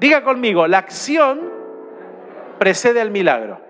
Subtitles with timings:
[0.00, 1.40] Diga conmigo, la acción
[2.58, 3.60] precede al milagro.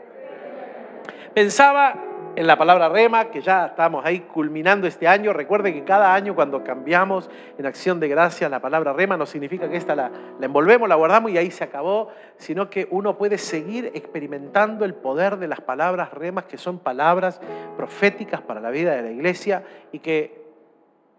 [1.34, 2.04] Pensaba
[2.38, 5.32] en la palabra rema, que ya estamos ahí culminando este año.
[5.32, 7.28] Recuerde que cada año cuando cambiamos
[7.58, 10.94] en acción de gracia la palabra rema no significa que esta la, la, envolvemos, la
[10.94, 15.60] guardamos y ahí se acabó, sino que uno puede seguir experimentando el poder de las
[15.60, 17.40] palabras remas, que son palabras
[17.76, 20.47] proféticas para la vida de la iglesia y que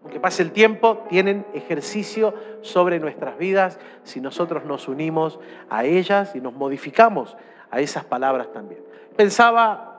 [0.02, 5.38] aunque pase el tiempo, tienen ejercicio sobre nuestras vidas si nosotros nos unimos
[5.68, 7.36] a ellas y nos modificamos
[7.70, 8.80] a esas palabras también.
[9.16, 9.90] Pensaba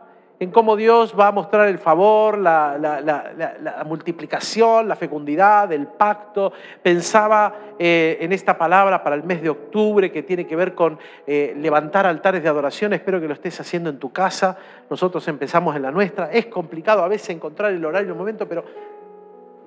[0.41, 6.51] en cómo Dios va a mostrar el favor, la, multiplicación, la fecundidad, el pacto.
[6.81, 10.97] Pensaba eh, en esta palabra para el mes de octubre que tiene que ver con
[11.27, 12.91] eh, levantar altares de adoración.
[12.93, 14.57] Espero que lo estés haciendo en tu casa.
[14.89, 16.31] Nosotros empezamos en la nuestra.
[16.31, 18.65] Es complicado a veces encontrar el horario en un momento, pero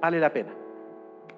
[0.04, 0.52] vale la pena.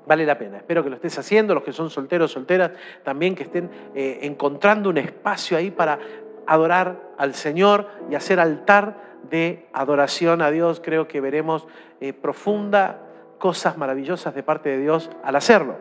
[0.06, 0.56] Vale la pena.
[0.56, 2.72] Espero que lo estés haciendo, los que son solteros, solteras,
[3.04, 6.00] también que estén eh, encontrando un espacio ahí para
[6.48, 8.96] adorar al Señor y hacer altar
[9.30, 11.68] de adoración a Dios, creo que veremos
[12.00, 12.98] eh, profunda
[13.38, 15.76] cosas maravillosas de parte de Dios al hacerlo.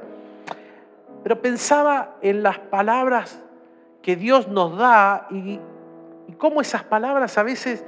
[1.23, 3.41] Pero pensaba en las palabras
[4.03, 5.59] que Dios nos da y,
[6.37, 7.83] cómo esas palabras a veces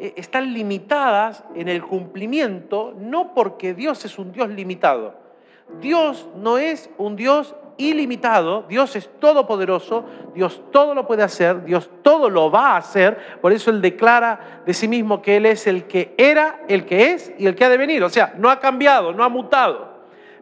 [0.00, 5.14] están limitadas en el cumplimiento, no porque Dios es un Dios limitado.
[5.80, 11.90] Dios no es un Dios ilimitado, Dios es todopoderoso, Dios todo lo puede hacer, Dios
[12.02, 15.66] todo lo va a hacer, por eso Él declara de sí mismo que Él es
[15.66, 18.50] el que era, el que es y el que ha de venir, o sea, no
[18.50, 19.88] ha cambiado, no ha mutado.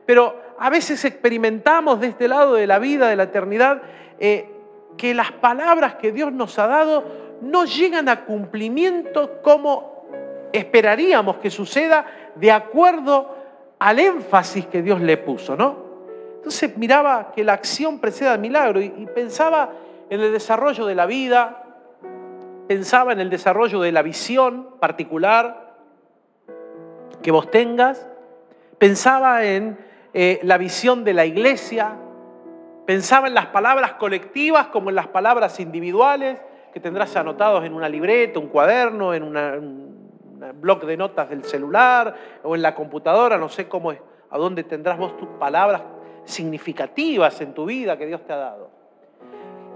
[0.04, 3.82] Pero a veces experimentamos de este lado de la vida, de la eternidad,
[4.18, 4.50] eh,
[4.96, 9.98] que las palabras que Dios nos ha dado no llegan a cumplimiento como
[10.52, 13.34] esperaríamos que suceda de acuerdo
[13.78, 15.88] al énfasis que Dios le puso, ¿no?
[16.36, 19.70] Entonces miraba que la acción precede al milagro y, pensaba
[20.08, 21.64] en el desarrollo de la vida,
[22.66, 25.74] pensaba en el desarrollo de la visión particular
[27.22, 28.08] que vos tengas,
[28.78, 29.78] pensaba en
[30.14, 31.96] eh, la visión de la iglesia,
[32.86, 36.38] pensaba en las palabras colectivas como en las palabras individuales
[36.72, 39.88] que tendrás anotados en una libreta, un cuaderno, en un
[40.60, 44.64] blog de notas del celular o en la computadora, no sé cómo es, a dónde
[44.64, 45.82] tendrás vos tus palabras
[46.24, 48.70] significativas en tu vida que Dios te ha dado.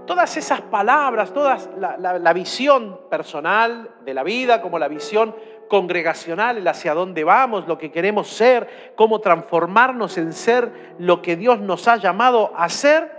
[0.05, 5.33] Todas esas palabras, toda la, visión personal de la vida, como la visión
[5.69, 11.37] congregacional, el hacia dónde vamos, lo que queremos ser, cómo transformarnos en ser lo que
[11.37, 13.09] Dios nos ha llamado a ser,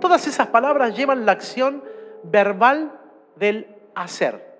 [0.00, 1.84] todas esas palabras llevan la acción
[2.22, 2.92] verbal
[3.36, 4.52] del hacer.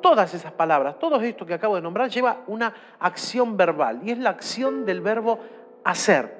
[0.00, 4.18] Todas esas palabras, todo esto que acabo de nombrar lleva una acción verbal y es
[4.18, 5.38] la acción del verbo
[5.84, 6.38] hacer.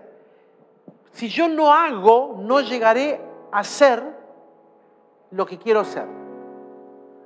[1.10, 3.20] Si yo no hago, no llegaré
[3.50, 4.02] a ser
[5.30, 6.06] lo que quiero ser.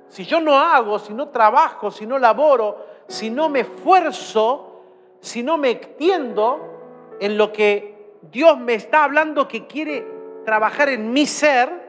[0.07, 4.81] Si yo no hago, si no trabajo, si no laboro, si no me esfuerzo,
[5.19, 10.05] si no me extiendo en lo que Dios me está hablando que quiere
[10.45, 11.82] trabajar en mi ser,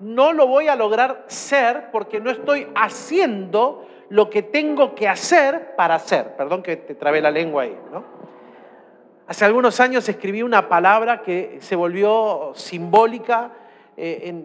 [0.00, 5.74] no lo voy a lograr ser porque no estoy haciendo lo que tengo que hacer
[5.76, 6.36] para hacer.
[6.36, 7.76] Perdón que te trabé la lengua ahí.
[9.26, 13.52] Hace algunos años escribí una palabra que se volvió simbólica,
[13.96, 14.44] eh,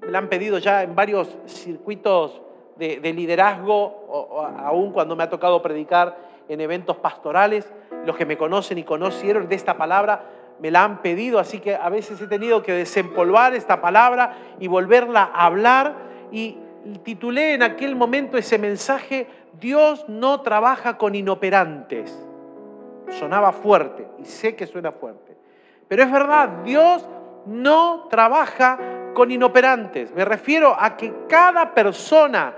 [0.00, 2.40] me la han pedido ya en varios circuitos
[2.76, 6.16] de, liderazgo, aún cuando me ha tocado predicar
[6.48, 7.70] en eventos pastorales.
[8.04, 10.24] Los que me conocen y conocieron de esta palabra
[10.60, 14.66] me la han pedido, así que a veces he tenido que desempolvar esta palabra y
[14.66, 15.94] volverla a hablar.
[16.30, 16.58] Y
[17.02, 19.26] titulé en aquel momento ese mensaje,
[19.60, 22.28] Dios no trabaja con inoperantes
[23.12, 25.36] sonaba fuerte y sé que suena fuerte.
[25.86, 27.06] Pero es verdad, Dios
[27.46, 28.78] no trabaja
[29.14, 30.12] con inoperantes.
[30.12, 32.54] Me refiero a que cada persona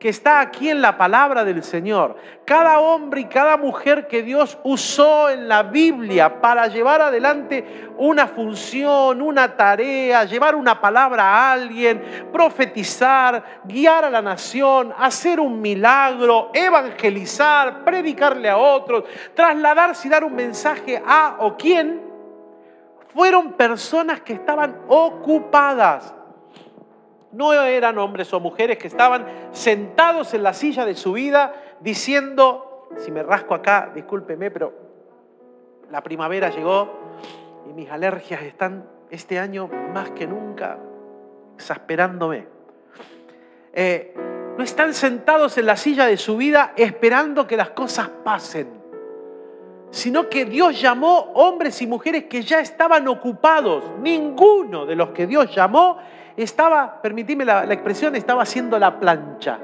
[0.00, 2.16] que está aquí en la palabra del Señor,
[2.46, 8.26] cada hombre y cada mujer que Dios usó en la Biblia para llevar adelante una
[8.26, 15.60] función, una tarea, llevar una palabra a alguien, profetizar, guiar a la nación, hacer un
[15.60, 19.04] milagro, evangelizar, predicarle a otros,
[19.34, 22.00] trasladarse y dar un mensaje a o quién,
[23.12, 26.14] fueron personas que estaban ocupadas
[27.32, 32.88] no eran hombres o mujeres que estaban sentados en la silla de su vida diciendo,
[32.96, 34.72] si me rasco acá, discúlpeme, pero
[35.90, 36.90] la primavera llegó
[37.68, 40.78] y mis alergias están este año más que nunca
[41.54, 42.46] exasperándome.
[43.72, 44.14] Eh,
[44.56, 48.79] no están sentados en la silla de su vida esperando que las cosas pasen.
[49.90, 53.84] Sino que Dios llamó hombres y mujeres que ya estaban ocupados.
[54.00, 55.98] Ninguno de los que Dios llamó
[56.36, 59.58] estaba, permitidme la, expresión, estaba haciendo la plancha.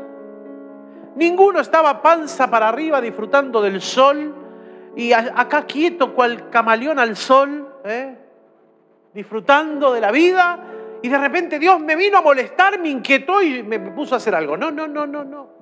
[1.14, 4.34] Ninguno estaba panza para arriba disfrutando del sol
[4.96, 8.16] y acá quieto cual camaleón al sol, ¿eh?
[9.14, 10.58] disfrutando de la vida
[11.00, 14.34] y de repente Dios me vino a molestar, me inquietó y me puso a hacer
[14.34, 14.56] algo.
[14.56, 15.55] No, no, no, no, no.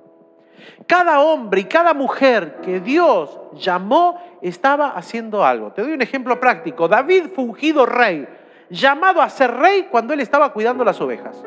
[0.87, 5.71] Cada hombre y cada mujer que Dios llamó estaba haciendo algo.
[5.71, 6.87] Te doy un ejemplo práctico.
[6.87, 8.27] David fungido rey,
[8.69, 11.43] llamado a ser rey cuando él estaba cuidando las ovejas.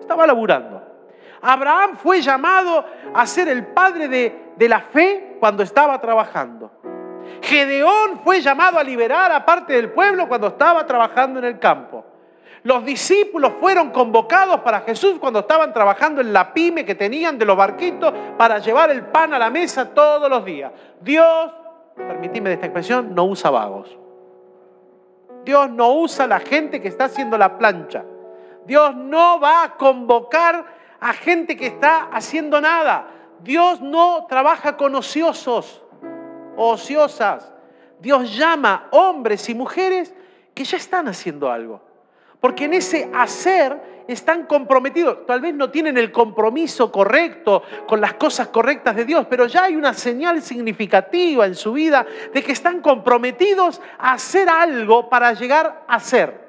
[0.00, 0.82] Estaba laburando.
[1.40, 6.70] Abraham fue llamado a ser el padre de, de la fe cuando estaba trabajando.
[7.42, 12.04] Gedeón fue llamado a liberar a parte del pueblo cuando estaba trabajando en el campo.
[12.64, 17.44] Los discípulos fueron convocados para Jesús cuando estaban trabajando en la pyme que tenían de
[17.44, 20.70] los barquitos para llevar el pan a la mesa todos los días.
[21.00, 21.50] Dios,
[21.96, 23.98] permitidme esta expresión, no usa vagos.
[25.44, 28.04] Dios no usa la gente que está haciendo la plancha.
[28.64, 30.64] Dios no va a convocar
[31.00, 33.08] a gente que está haciendo nada.
[33.40, 35.82] Dios no trabaja con ociosos
[36.56, 37.52] ociosas.
[37.98, 40.14] Dios llama hombres y mujeres
[40.54, 41.91] que ya están haciendo algo
[42.42, 45.24] porque en ese hacer están comprometidos.
[45.26, 49.62] Tal vez no tienen el compromiso correcto con las cosas correctas de Dios, pero ya
[49.62, 52.04] hay una señal significativa en su vida
[52.34, 56.44] de que están comprometidos a hacer algo para llegar a ser.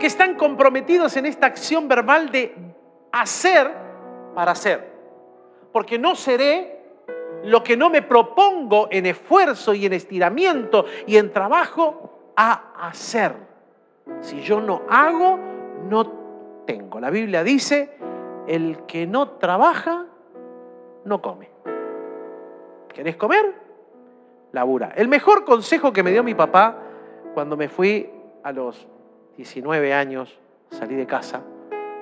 [0.00, 2.54] Que están comprometidos en esta acción verbal de
[3.12, 3.70] hacer
[4.34, 4.90] para ser.
[5.70, 6.80] Porque no seré
[7.44, 13.51] lo que no me propongo en esfuerzo y en estiramiento y en trabajo a hacer.
[14.20, 15.38] Si yo no hago,
[15.88, 16.06] no
[16.66, 17.00] tengo.
[17.00, 17.96] La Biblia dice,
[18.46, 20.06] el que no trabaja,
[21.04, 21.50] no come.
[22.92, 23.54] ¿Querés comer?
[24.52, 24.92] Labura.
[24.94, 26.76] El mejor consejo que me dio mi papá
[27.34, 28.10] cuando me fui
[28.42, 28.86] a los
[29.36, 30.38] 19 años,
[30.70, 31.40] salí de casa,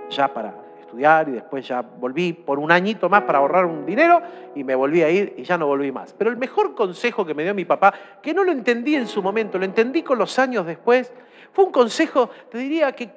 [0.09, 4.21] ya para estudiar y después ya volví por un añito más para ahorrar un dinero
[4.55, 6.13] y me volví a ir y ya no volví más.
[6.15, 9.23] Pero el mejor consejo que me dio mi papá, que no lo entendí en su
[9.23, 11.13] momento, lo entendí con los años después,
[11.53, 13.11] fue un consejo, te diría que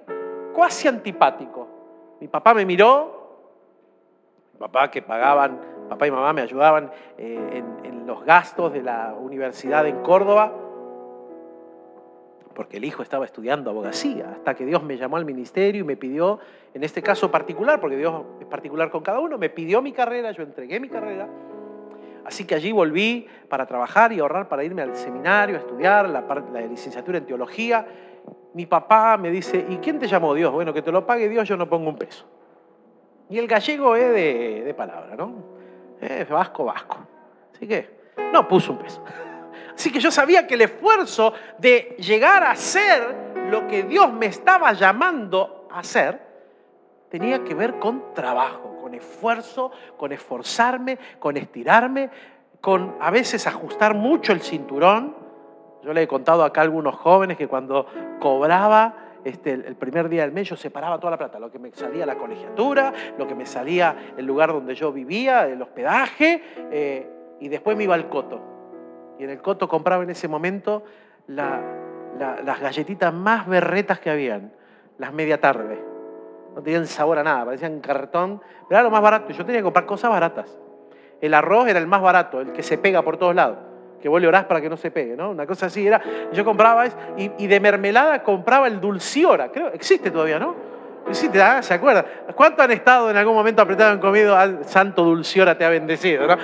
[0.56, 1.68] casi antipático.
[2.20, 3.40] Mi papá me miró,
[4.54, 5.60] mi papá que pagaban,
[5.90, 10.54] papá y mamá me ayudaban eh, en los gastos de la universidad en Córdoba,
[12.54, 15.98] porque el hijo estaba estudiando abogacía, hasta que Dios me llamó al ministerio y me
[15.98, 16.40] pidió,
[16.74, 20.32] en este caso particular, porque Dios es particular con cada uno, me pidió mi carrera,
[20.32, 21.28] yo entregué mi carrera
[22.26, 26.24] Así que allí volví para trabajar y ahorrar para irme al seminario a estudiar la,
[26.68, 27.86] licenciatura en teología.
[28.54, 30.52] Mi papá me dice, ¿y quién te llamó Dios?
[30.52, 32.26] Bueno, que te lo pague Dios, yo no pongo un peso.
[33.30, 35.34] Y el gallego es de, palabra, ¿no?
[36.00, 36.98] Es vasco, vasco.
[37.54, 37.90] Así que
[38.32, 39.04] no puso un peso.
[39.76, 44.28] Así que yo sabía que el esfuerzo de llegar a ser lo que Dios me
[44.28, 46.22] estaba llamando a ser
[47.10, 52.10] tenía que ver con trabajo con esfuerzo, con esforzarme, con estirarme,
[52.60, 55.16] con a veces ajustar mucho el cinturón.
[55.84, 57.86] Yo le he contado acá a algunos jóvenes que cuando
[58.20, 61.72] cobraba este, el primer día del mes yo separaba toda la plata, lo que me
[61.72, 66.42] salía la colegiatura, lo que me salía el lugar donde yo vivía, el hospedaje,
[66.72, 67.10] eh,
[67.40, 68.42] y después me iba al coto.
[69.20, 70.84] Y en el coto compraba en ese momento
[71.28, 74.54] las galletitas más berretas que habían,
[74.98, 75.94] las media tarde
[76.56, 79.32] no tenían sabor a nada, parecían cartón, pero era lo más barato.
[79.34, 80.60] Yo tenía que comprar cosas baratas.
[81.22, 83.58] El arroz era el más barato, el que se pega por todos lados,
[84.04, 85.32] que vos le orás para que no se pegue, ¿no?
[85.32, 86.02] Una cosa así era.
[86.34, 86.86] Yo compraba
[87.18, 90.54] y, y de mermelada compraba el dulciora, creo, existe todavía, ¿no?
[91.08, 91.62] Existe, ¿ah?
[91.62, 92.06] ¿se acuerdan?
[92.36, 96.36] ¿Cuánto han estado en algún momento apretados en comido santo dulciora te ha bendecido, ¿no?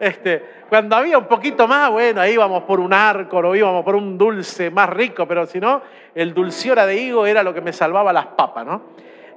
[0.00, 3.94] este, cuando había un poquito más, bueno, ahí íbamos por un arco o íbamos por
[3.94, 5.82] un dulce más rico, pero si no,
[6.16, 8.82] el dulciora de higo era lo que me salvaba las papas, ¿no?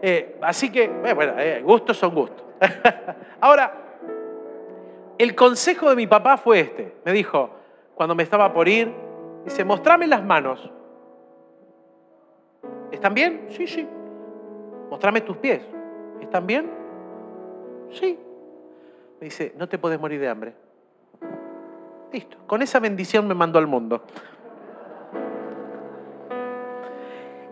[0.02, 2.44] Eh, así que, eh, bueno, eh, gustos son gustos.
[3.40, 3.87] Ahora,
[5.18, 6.96] el consejo de mi papá fue este.
[7.06, 7.50] Me dijo,
[7.96, 8.94] cuando me estaba por ir,
[9.46, 10.72] dice, mostrame las manos.
[12.92, 13.48] ¿Están bien?
[13.50, 13.88] Sí, sí.
[14.90, 15.62] Mostrame tus pies.
[16.22, 16.70] ¿Están bien?
[17.92, 18.18] Sí.
[19.20, 20.54] Me dice, no te puedes morir de hambre.
[22.12, 22.38] Listo.
[22.46, 24.04] Con esa bendición me mandó al mundo.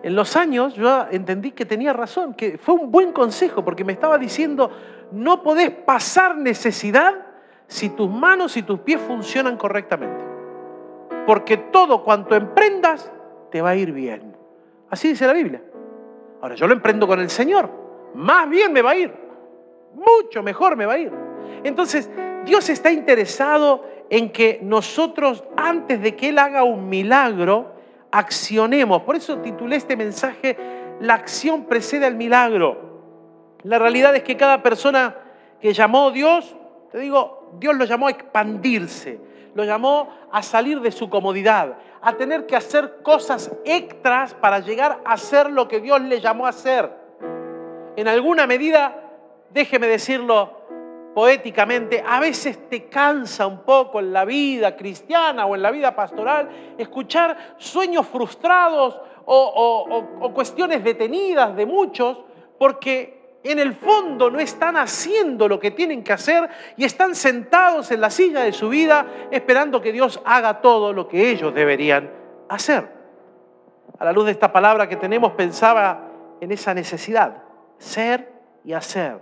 [0.04, 3.92] En los años yo entendí que tenía razón, que fue un buen consejo, porque me
[3.92, 4.70] estaba diciendo,
[5.12, 7.25] no podés pasar necesidad
[7.68, 10.24] si tus manos y tus pies funcionan correctamente.
[11.26, 13.12] Porque todo cuanto emprendas
[13.52, 14.36] te va a ir bien.
[14.90, 15.62] Así dice la Biblia.
[16.42, 17.70] Ahora yo lo emprendo con el Señor.
[18.14, 19.14] Más bien me va a ir.
[19.94, 21.12] Mucho mejor me va a ir.
[21.64, 22.10] Entonces,
[22.46, 27.74] Dios está interesado en que nosotros, antes de que Él haga un milagro,
[28.12, 29.02] accionemos.
[29.02, 30.58] Por eso titulé este mensaje,
[31.02, 32.86] La acción precede al milagro.
[33.64, 35.16] La realidad es que cada persona
[35.60, 36.56] que llamó a Dios,
[36.92, 39.20] te digo, Dios lo llamó a expandirse,
[39.54, 45.02] lo llamó a salir de su comodidad, a tener que hacer cosas extras para llegar
[45.06, 46.92] a hacer lo que Dios le llamó a hacer.
[47.96, 48.96] En alguna medida,
[49.52, 50.66] déjeme decirlo,
[51.16, 55.96] poéticamente, a veces te cansa un poco en la vida cristiana o en la vida
[55.96, 62.18] pastoral escuchar sueños frustrados o, cuestiones detenidas de muchos
[62.60, 63.15] porque
[63.52, 68.02] en el fondo no están haciendo lo que tienen que hacer y están sentados en
[68.02, 72.12] la silla de su vida esperando que Dios haga todo lo que ellos deberían
[72.50, 72.88] hacer.
[73.98, 76.10] A la luz de esta palabra que tenemos pensaba
[76.42, 77.44] en esa necesidad,
[77.78, 78.32] ser
[78.64, 79.22] y hacer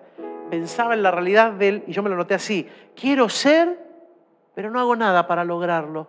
[0.53, 2.70] pensaba en la realidad de él y yo me lo noté así.
[2.96, 3.80] Quiero ser,
[4.53, 6.08] pero no hago nada para lograrlo.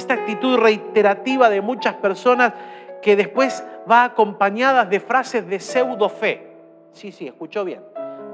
[0.00, 2.54] Esta actitud reiterativa de muchas personas
[3.02, 6.56] que después va acompañada de frases de pseudo fe.
[6.92, 7.84] Sí, sí, escuchó bien.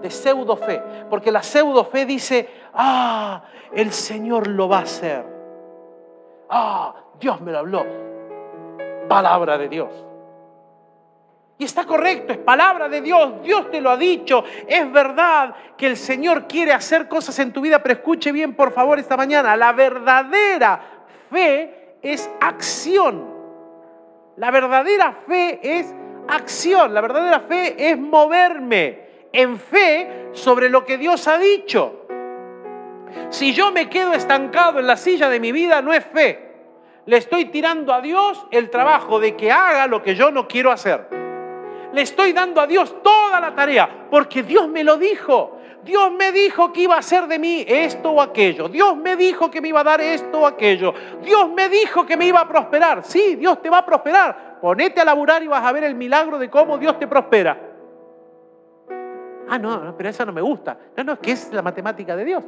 [0.01, 0.81] De pseudo fe.
[1.11, 3.43] Porque la pseudo fe dice, ah,
[3.75, 5.27] el Señor lo va a hacer.
[6.49, 7.85] Ah, Dios me lo habló.
[9.09, 9.91] Palabra de Dios.
[11.59, 15.87] Y está correcto, es palabra de Dios, Dios te lo ha dicho, es verdad que
[15.87, 19.57] el Señor quiere hacer cosas en tu vida, pero escuche bien por favor esta mañana,
[19.57, 20.96] la verdadera
[21.31, 23.35] fe es acción.
[24.37, 25.95] La verdadera fe es
[26.29, 32.07] acción, la verdadera fe es moverme en fe sobre lo que Dios ha dicho.
[33.31, 36.45] Si yo me quedo estancado en la silla de mi vida, no es fe.
[37.07, 40.71] Le estoy tirando a Dios el trabajo de que haga lo que yo no quiero
[40.71, 41.17] hacer
[41.97, 45.56] le estoy dando a Dios toda la tarea, porque Dios me lo dijo.
[45.87, 48.69] Dios me dijo que iba a hacer de mí esto o aquello.
[48.69, 50.93] Dios me dijo que me iba a dar esto o aquello.
[51.23, 53.05] Dios me dijo que me iba a prosperar.
[53.05, 54.59] Sí, Dios te va a prosperar.
[54.61, 57.59] Ponete a laburar y vas a ver el milagro de cómo Dios te prospera.
[59.49, 60.77] Ah, no, pero esa no me gusta.
[60.97, 62.45] No, no, es que es la matemática de Dios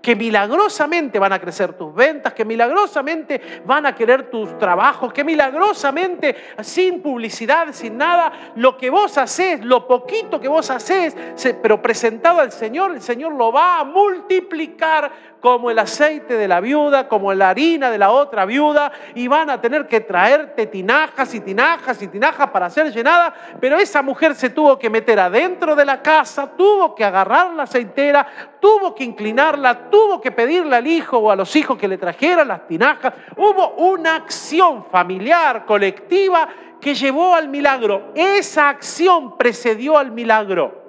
[0.00, 5.24] que milagrosamente van a crecer tus ventas, que milagrosamente van a querer tus trabajos, que
[5.24, 11.16] milagrosamente, sin publicidad, sin nada, lo que vos haces, lo poquito que vos haces,
[11.62, 16.58] pero presentado al Señor, el Señor lo va a multiplicar como el aceite de la
[16.58, 21.34] viuda, como la harina de la otra viuda, y van a tener que traerte tinajas
[21.34, 25.76] y tinajas y tinajas para ser llenada, pero esa mujer se tuvo que meter adentro
[25.76, 28.26] de la casa, tuvo que agarrar la aceitera,
[28.58, 32.48] tuvo que inclinarla, tuvo que pedirle al hijo o a los hijos que le trajeran
[32.48, 33.12] las tinajas.
[33.36, 36.48] Hubo una acción familiar, colectiva,
[36.80, 38.12] que llevó al milagro.
[38.14, 40.86] Esa acción precedió al milagro.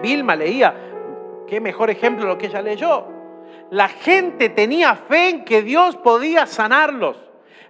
[0.00, 0.74] Vilma leía,
[1.46, 3.15] qué mejor ejemplo lo que ella leyó.
[3.70, 7.16] La gente tenía fe en que Dios podía sanarlos.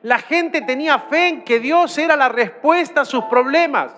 [0.02, 3.92] La gente tenía fe en que Dios era la respuesta a sus problemas.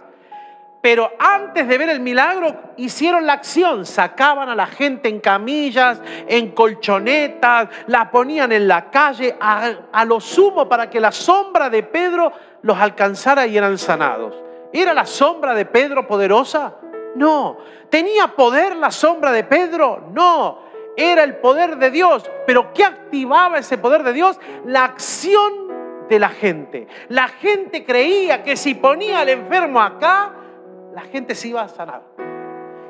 [0.80, 3.84] Pero antes de ver el milagro, hicieron la acción.
[3.84, 10.04] Sacaban a la gente en camillas, en colchonetas, la ponían en la calle, a, a,
[10.04, 14.34] lo sumo para que la sombra de Pedro los alcanzara y eran sanados.
[14.72, 16.76] ¿Era la sombra de Pedro poderosa?
[17.16, 17.58] No.
[17.90, 20.10] ¿Tenía poder la sombra de Pedro?
[20.12, 20.67] No.
[20.98, 22.28] Era el poder de Dios.
[22.44, 24.40] ¿Pero qué activaba ese poder de Dios?
[24.66, 25.68] La acción
[26.08, 26.88] de la gente.
[27.08, 30.34] La gente creía que si ponía al enfermo acá,
[30.92, 32.02] la gente se iba a sanar.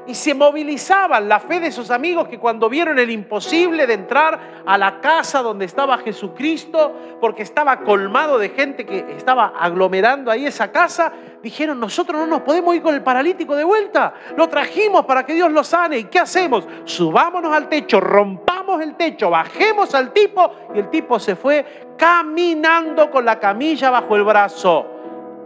[0.08, 4.62] Y se movilizaban la fe de sus amigos que cuando vieron el imposible de entrar
[4.64, 10.46] a la casa donde estaba Jesucristo, porque estaba colmado de gente que estaba aglomerando ahí
[10.46, 11.12] esa casa,
[11.42, 14.14] dijeron, nosotros no nos podemos ir con el paralítico de vuelta.
[14.34, 15.98] Lo trajimos para que Dios lo sane.
[15.98, 16.66] ¿Y qué hacemos?
[16.84, 23.10] Subámonos al techo, rompamos el techo, bajemos al tipo y el tipo se fue caminando
[23.10, 24.86] con la camilla bajo el brazo.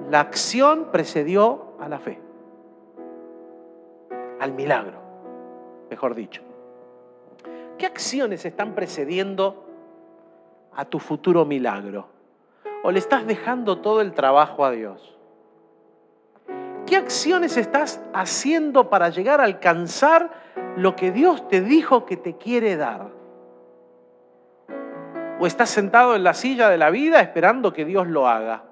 [0.09, 2.22] La acción precedió a la fe
[4.43, 4.99] al milagro,
[5.89, 6.43] mejor dicho.
[7.79, 9.65] ¿Qué acciones están precediendo
[10.75, 12.09] a tu futuro milagro?
[12.83, 15.17] ¿O le estás dejando todo el trabajo a Dios?
[16.87, 20.33] ¿Qué acciones estás haciendo para llegar a alcanzar
[20.77, 23.11] lo que Dios te dijo que te quiere dar?
[25.39, 28.65] ¿O estás sentado en la silla de la vida esperando que Dios lo haga?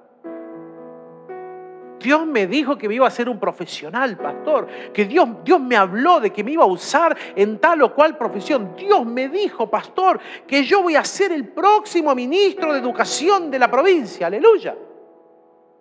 [2.01, 4.67] Dios me dijo que me iba a ser un profesional, pastor.
[4.93, 8.17] Que Dios, Dios me habló de que me iba a usar en tal o cual
[8.17, 8.75] profesión.
[8.77, 13.59] Dios me dijo, pastor, que yo voy a ser el próximo ministro de educación de
[13.59, 14.27] la provincia.
[14.27, 14.77] Aleluya.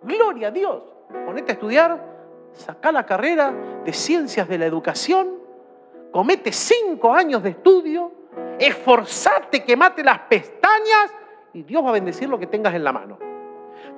[0.04, 0.84] Gloria a Dios.
[1.26, 2.06] Ponete a estudiar,
[2.54, 5.40] saca la carrera de ciencias de la educación,
[6.12, 8.20] comete cinco años de estudio
[8.60, 11.14] esforzate, quemate las pestañas
[11.54, 13.29] y Dios va a bendecir lo que tengas en la mano.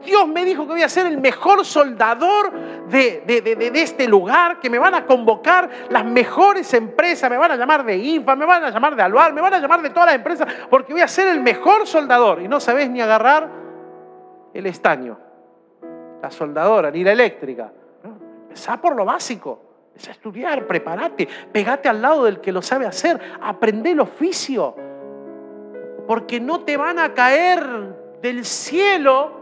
[0.04, 2.52] Dios me dijo que voy a ser el mejor soldador
[2.88, 7.86] de, este lugar, que me van a convocar las mejores empresas, me van a llamar
[7.86, 10.16] de IFA, me van a llamar de Aluar, me van a llamar de todas las
[10.16, 12.42] empresas, porque voy a ser el mejor soldador.
[12.42, 13.50] Y no sabes ni agarrar
[14.54, 15.18] el estaño,
[16.22, 17.72] la soldadora, ni la eléctrica.
[18.04, 19.68] Empezá por lo básico.
[19.96, 24.76] Es estudiar, prepárate, pegate al lado del que lo sabe hacer, aprende el oficio,
[26.08, 29.41] porque no te van a caer del cielo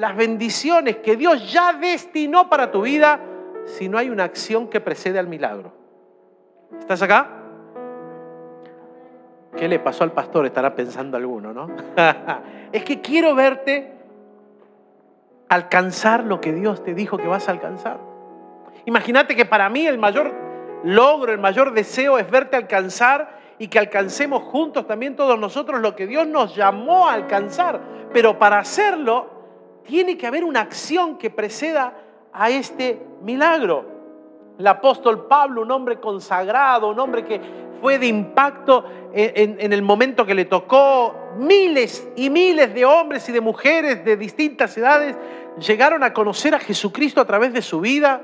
[0.00, 3.20] las bendiciones que Dios ya destinó para tu vida
[3.66, 5.72] si no hay una acción que precede al milagro.
[6.78, 7.28] ¿Estás acá?
[9.54, 10.46] ¿Qué le pasó al pastor?
[10.46, 11.68] Estará pensando alguno, ¿no?
[12.72, 13.92] es que quiero verte
[15.50, 18.00] alcanzar lo que Dios te dijo que vas a alcanzar.
[18.86, 20.32] Imagínate que para mí el mayor
[20.82, 25.94] logro, el mayor deseo es verte alcanzar y que alcancemos juntos también todos nosotros lo
[25.94, 27.80] que Dios nos llamó a alcanzar.
[28.14, 29.39] Pero para hacerlo
[29.84, 31.94] tiene que haber una acción que preceda
[32.32, 33.84] a este milagro.
[34.58, 37.40] El apóstol Pablo, un hombre consagrado, un hombre que
[37.80, 43.32] fue de impacto en, el momento que le tocó, miles y miles de hombres y
[43.32, 45.16] de mujeres de distintas edades
[45.58, 48.20] llegaron a conocer a Jesucristo a través de su vida.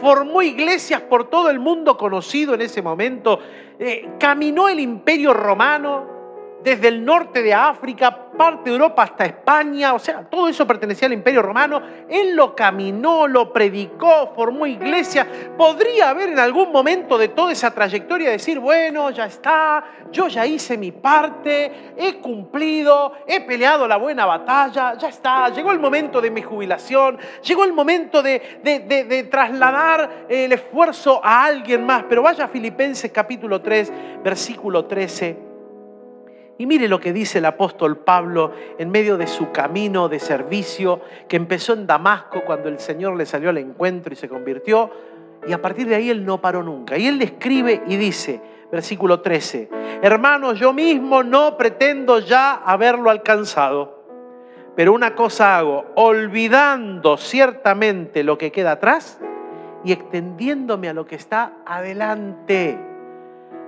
[0.00, 3.38] Formó iglesias por todo el mundo conocido en ese momento,
[3.78, 6.17] eh, caminó el imperio romano,
[6.62, 11.06] desde el norte de África, parte de Europa hasta España, o sea, todo eso pertenecía
[11.06, 11.80] al Imperio Romano.
[12.08, 15.26] Él lo caminó, lo predicó, formó iglesia.
[15.56, 20.46] Podría haber en algún momento de toda esa trayectoria decir, bueno, ya está, yo ya
[20.46, 26.20] hice mi parte, he cumplido, he peleado la buena batalla, ya está, llegó el momento
[26.20, 32.04] de mi jubilación, llegó el momento de, trasladar el esfuerzo a alguien más.
[32.08, 35.47] Pero vaya a Filipenses capítulo 3, versículo 13
[36.58, 41.00] y mire lo que dice el apóstol Pablo en medio de su camino de servicio
[41.28, 44.90] que empezó en Damasco cuando el Señor le salió al encuentro y se convirtió.
[45.46, 46.98] Y a partir de ahí él no paró nunca.
[46.98, 49.68] Y él le escribe y dice, versículo 13,
[50.02, 54.02] hermanos, yo mismo no pretendo ya haberlo alcanzado,
[54.74, 59.20] pero una cosa hago, olvidando ciertamente lo que queda atrás
[59.84, 62.87] y extendiéndome a lo que está adelante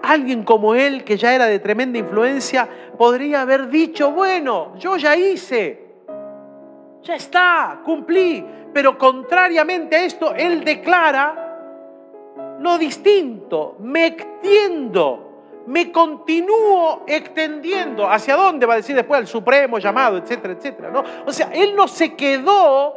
[0.02, 5.16] alguien como él, que ya era de tremenda influencia, podría haber dicho, bueno, yo ya
[5.16, 5.90] hice,
[7.02, 8.44] ya está, cumplí.
[8.72, 11.50] Pero contrariamente a esto, él declara
[12.60, 18.08] lo distinto, me extiendo, me continúo extendiendo.
[18.08, 20.90] ¿Hacia dónde va a decir después al supremo llamado, etcétera, etcétera?
[20.90, 21.02] ¿no?
[21.26, 22.94] O sea, él no se quedó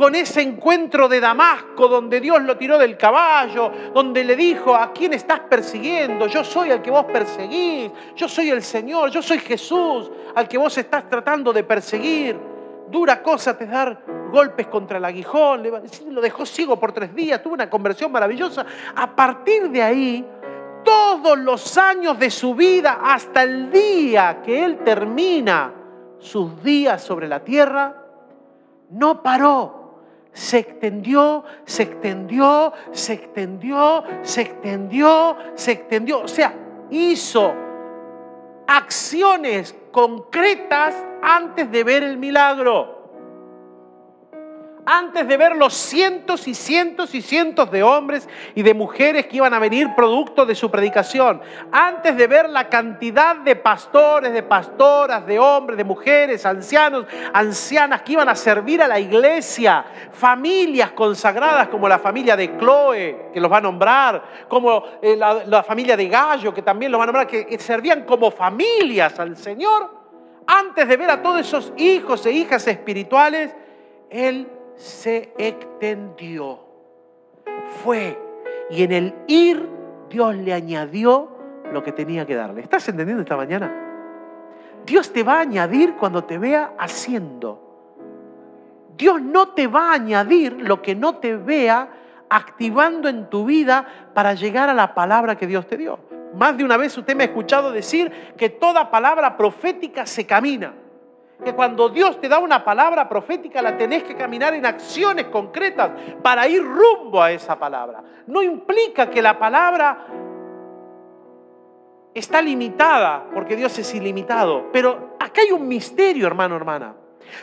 [0.00, 4.94] con ese encuentro de Damasco donde Dios lo tiró del caballo, donde le dijo, ¿a
[4.94, 6.26] quién estás persiguiendo?
[6.26, 10.56] Yo soy el que vos perseguís, yo soy el Señor, yo soy Jesús al que
[10.56, 12.34] vos estás tratando de perseguir.
[12.90, 15.64] Dura cosa te dar golpes contra el aguijón,
[16.08, 18.64] lo dejó ciego por tres días, tuvo una conversión maravillosa.
[18.96, 20.26] A partir de ahí,
[20.82, 25.74] todos los años de su vida, hasta el día que él termina
[26.18, 27.96] sus días sobre la tierra,
[28.88, 29.79] no paró
[30.32, 36.20] se extendió, se extendió, se extendió, se extendió, se extendió.
[36.20, 36.54] O sea,
[36.90, 37.54] hizo
[38.66, 42.99] acciones concretas antes de ver el milagro
[44.90, 49.36] antes de ver los cientos y cientos y cientos de hombres y de mujeres que
[49.36, 54.42] iban a venir producto de su predicación, antes de ver la cantidad de pastores, de
[54.42, 60.90] pastoras, de hombres, de mujeres, ancianos, ancianas que iban a servir a la iglesia, familias
[60.90, 65.96] consagradas como la familia de Chloe, que los va a nombrar, como eh, la, familia
[65.96, 70.00] de Gallo, que también los va a nombrar, que servían como familias al Señor,
[70.48, 73.54] antes de ver a todos esos hijos e hijas espirituales,
[74.10, 74.48] Él
[74.80, 76.58] se extendió.
[77.84, 78.18] Fue.
[78.70, 79.68] Y en el ir,
[80.08, 81.28] Dios le añadió
[81.72, 82.62] lo que tenía que darle.
[82.62, 83.70] ¿Estás entendiendo esta mañana?
[84.86, 87.68] Dios te va a añadir cuando te vea haciendo.
[88.96, 91.90] Dios no te va a añadir lo que no te vea
[92.28, 95.98] activando en tu vida para llegar a la palabra que Dios te dio.
[96.34, 100.72] Más de una vez usted me ha escuchado decir que toda palabra profética se camina
[101.44, 105.90] que cuando Dios te da una palabra profética la tenés que caminar en acciones concretas
[106.22, 108.02] para ir rumbo a esa palabra.
[108.26, 110.06] No implica que la palabra
[112.14, 116.94] está limitada, porque Dios es ilimitado, pero acá hay un misterio, hermano, hermana.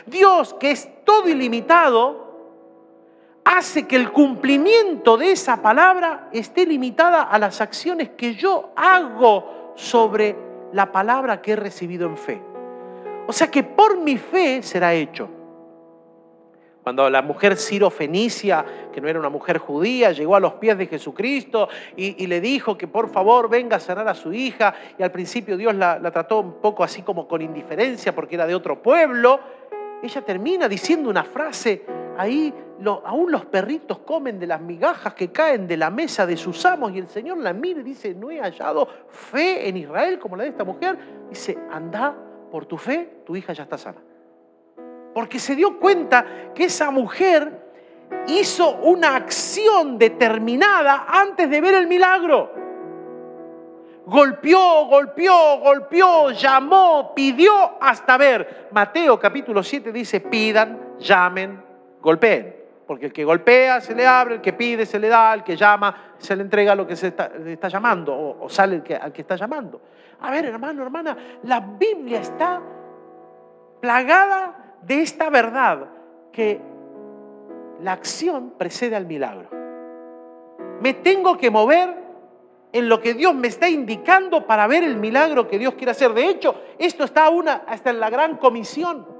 [0.06, 2.28] Dios, que es todo ilimitado,
[3.44, 9.72] hace que el cumplimiento de esa palabra esté limitada a las acciones que yo hago
[9.74, 10.36] sobre
[10.72, 12.42] la palabra que he recibido en fe.
[13.28, 15.28] O sea que por mi fe será hecho.
[16.82, 20.78] Cuando la mujer Ciro Fenicia, que no era una mujer judía, llegó a los pies
[20.78, 25.02] de Jesucristo y, le dijo que por favor venga a sanar a su hija, y
[25.02, 28.80] al principio Dios la, trató un poco así como con indiferencia porque era de otro
[28.80, 29.40] pueblo,
[30.02, 31.84] ella termina diciendo una frase,
[32.16, 32.54] ahí
[33.04, 36.92] aún los perritos comen de las migajas que caen de la mesa de sus amos
[36.94, 40.44] y el Señor la mira y dice, no he hallado fe en Israel como la
[40.44, 40.96] de esta mujer.
[41.28, 42.16] Dice, anda
[42.50, 44.00] por tu fe, tu hija ya está sana
[45.18, 47.66] porque se dio cuenta que esa mujer
[48.28, 52.52] hizo una acción determinada antes de ver el milagro.
[54.06, 58.68] Golpeó, golpeó, golpeó, llamó, pidió hasta ver.
[58.70, 61.62] Mateo capítulo 7 dice, pidan, llamen,
[62.00, 62.57] golpeen.
[62.88, 65.54] Porque el que golpea se le abre, el que pide se le da, el que
[65.56, 69.78] llama se le entrega lo que se está, llamando o, sale al que está llamando.
[70.20, 72.62] A ver, hermano, hermana, la Biblia está
[73.78, 75.86] plagada de esta verdad
[76.32, 76.62] que
[77.82, 79.50] la acción precede al milagro.
[80.80, 81.94] Me tengo que mover
[82.72, 86.14] en lo que Dios me está indicando para ver el milagro que Dios quiere hacer.
[86.14, 89.17] De hecho, esto está una, hasta en la gran comisión.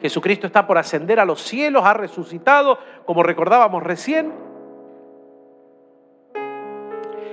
[0.00, 4.32] Jesucristo está por ascender a los cielos, ha resucitado, como recordábamos recién,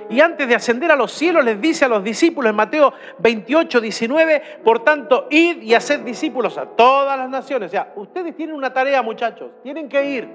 [0.09, 3.81] y antes de ascender a los cielos les dice a los discípulos en Mateo 28,
[3.81, 7.69] 19, por tanto, id y haced discípulos a todas las naciones.
[7.69, 10.29] O sea, ustedes tienen una tarea, muchachos, tienen que ir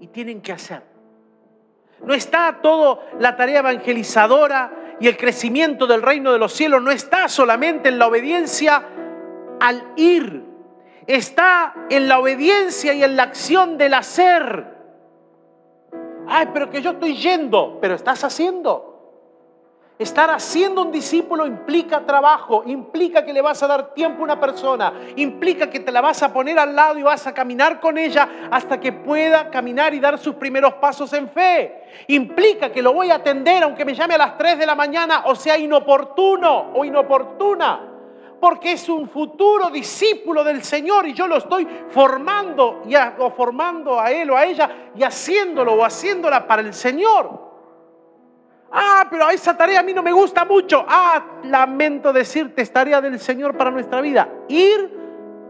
[0.00, 0.82] y tienen que hacer.
[2.02, 6.90] No está todo la tarea evangelizadora y el crecimiento del reino de los cielos, no
[6.90, 8.82] está solamente en la obediencia
[9.60, 10.42] al ir,
[11.14, 14.78] está en la obediencia y en la acción del hacer.
[16.28, 18.86] Ay, pero que yo estoy yendo, pero estás haciendo.
[19.98, 24.40] Estar haciendo un discípulo implica trabajo, implica que le vas a dar tiempo a una
[24.40, 27.98] persona, implica que te la vas a poner al lado y vas a caminar con
[27.98, 31.82] ella hasta que pueda caminar y dar sus primeros pasos en fe.
[32.06, 35.24] Implica que lo voy a atender aunque me llame a las 3 de la mañana
[35.26, 37.89] o sea inoportuno o inoportuna
[38.40, 44.00] porque es un futuro discípulo del Señor y yo lo estoy formando y o formando
[44.00, 47.50] a él o a ella y haciéndolo o haciéndola para el Señor.
[48.72, 50.84] Ah, pero esa tarea a mí no me gusta mucho.
[50.88, 54.28] Ah, lamento decirte, es tarea del Señor para nuestra vida.
[54.48, 54.98] Ir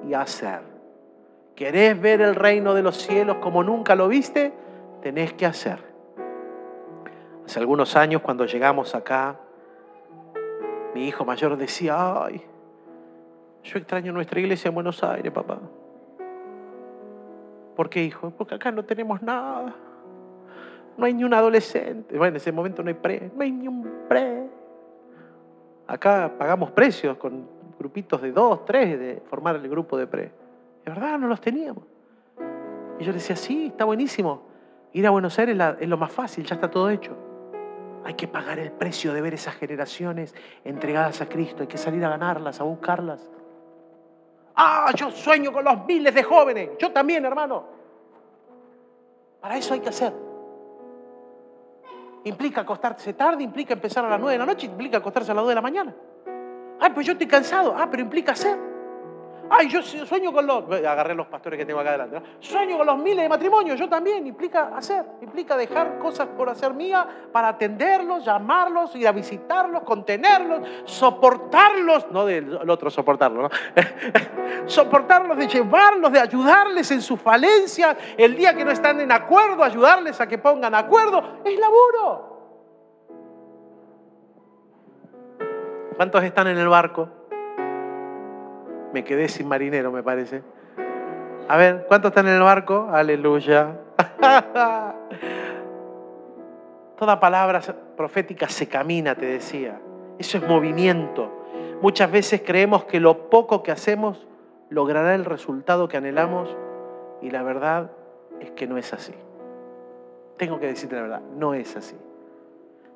[0.09, 0.63] y hacer.
[1.55, 4.53] ¿Querés ver el reino de los cielos como nunca lo viste?
[5.03, 5.79] Tenés que hacer.
[7.45, 9.39] Hace algunos años cuando llegamos acá,
[10.95, 12.50] mi hijo mayor decía, ay,
[13.63, 15.59] yo extraño nuestra iglesia en Buenos Aires, papá.
[17.77, 18.31] ¿Por qué, hijo?
[18.31, 19.75] Porque acá no tenemos nada.
[20.97, 22.19] No hay ni un adolescente.
[22.19, 23.31] Bueno, en ese momento no hay pre.
[23.35, 24.49] No hay ni un pre.
[25.87, 30.25] Acá pagamos precios con grupitos de dos, tres de formar el grupo de pre.
[30.85, 31.85] De verdad, no los teníamos.
[32.99, 34.43] Y yo decía, sí, está buenísimo.
[34.93, 37.17] Ir a Buenos Aires es lo más fácil, ya está todo hecho.
[38.05, 41.63] Hay que pagar el precio de ver esas generaciones entregadas a Cristo.
[41.63, 43.29] Hay que salir a ganarlas, a buscarlas.
[44.63, 46.73] Ah, yo sueño con los miles de jóvenes.
[46.79, 47.65] Yo también, hermano.
[49.41, 50.13] Para eso hay que hacer.
[52.25, 55.45] Implica acostarse tarde, implica empezar a las nueve de la noche, implica acostarse a las
[55.45, 55.95] dos de la mañana.
[56.79, 57.75] Ay, pues yo estoy cansado.
[57.75, 58.70] Ah, pero implica hacer.
[59.53, 60.65] Ay, yo sueño con los.
[60.71, 62.23] Agarré los pastores que tengo acá adelante.
[62.39, 63.79] Sueño con los miles de matrimonios.
[63.79, 64.25] Yo también.
[64.25, 65.05] Implica hacer.
[65.21, 72.07] Implica dejar cosas por hacer mía para atenderlos, llamarlos, ir a visitarlos, contenerlos, soportarlos.
[72.13, 73.51] No del otro soportarlo, ¿no?
[74.67, 77.97] soportarlos, de llevarlos, de ayudarles en su falencia.
[78.17, 81.41] El día que no están en acuerdo, ayudarles a que pongan acuerdo.
[81.45, 82.31] Es laburo.
[85.97, 87.20] ¿Cuántos están en el barco?
[88.93, 90.43] Me quedé sin marinero, me parece.
[91.49, 92.89] A ver, ¿cuántos están en el barco?
[92.91, 93.77] Aleluya.
[96.97, 97.61] Toda palabra
[97.97, 99.81] profética se camina, te decía.
[100.19, 101.31] Eso es movimiento.
[101.81, 104.27] Muchas veces creemos que lo poco que hacemos
[104.69, 106.57] logrará el resultado que anhelamos
[107.23, 107.91] y la verdad
[108.41, 109.15] es que no es así.
[110.37, 111.97] Tengo que decirte la verdad, no es así.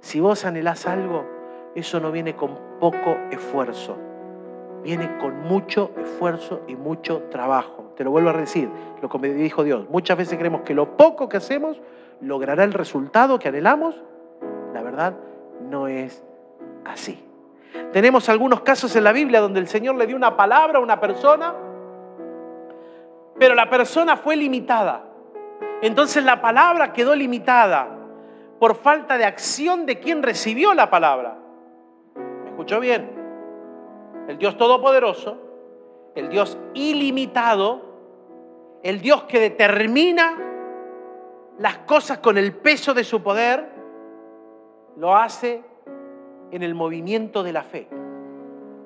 [0.01, 1.25] Si vos anhelás algo,
[1.75, 3.97] eso no viene con poco esfuerzo
[4.85, 7.93] viene con mucho esfuerzo y mucho trabajo.
[7.97, 8.69] Te lo vuelvo a decir,
[9.01, 9.89] lo que me dijo Dios.
[9.89, 11.81] Muchas veces creemos que lo poco que hacemos
[12.21, 14.01] logrará el resultado que anhelamos.
[14.75, 15.15] La verdad
[15.71, 16.23] no es
[16.85, 17.25] así.
[17.93, 21.01] Tenemos algunos casos en la Biblia donde el Señor le dio una palabra a una
[21.01, 21.55] persona,
[23.39, 25.03] pero la persona fue limitada.
[25.81, 27.89] Entonces la palabra quedó limitada
[28.61, 31.39] por falta de acción de quien recibió la palabra.
[32.45, 33.24] ¿Me escuchó bien?
[34.29, 35.37] El Dios todopoderoso,
[36.15, 37.83] el Dios ilimitado,
[38.83, 40.39] el Dios que determina
[41.59, 43.69] las cosas con el peso de su poder,
[44.97, 45.63] lo hace
[46.51, 47.89] en el movimiento de la fe.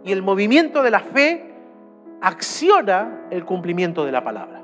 [0.05, 1.55] Y el movimiento de la fe
[2.21, 4.63] acciona el cumplimiento de la palabra.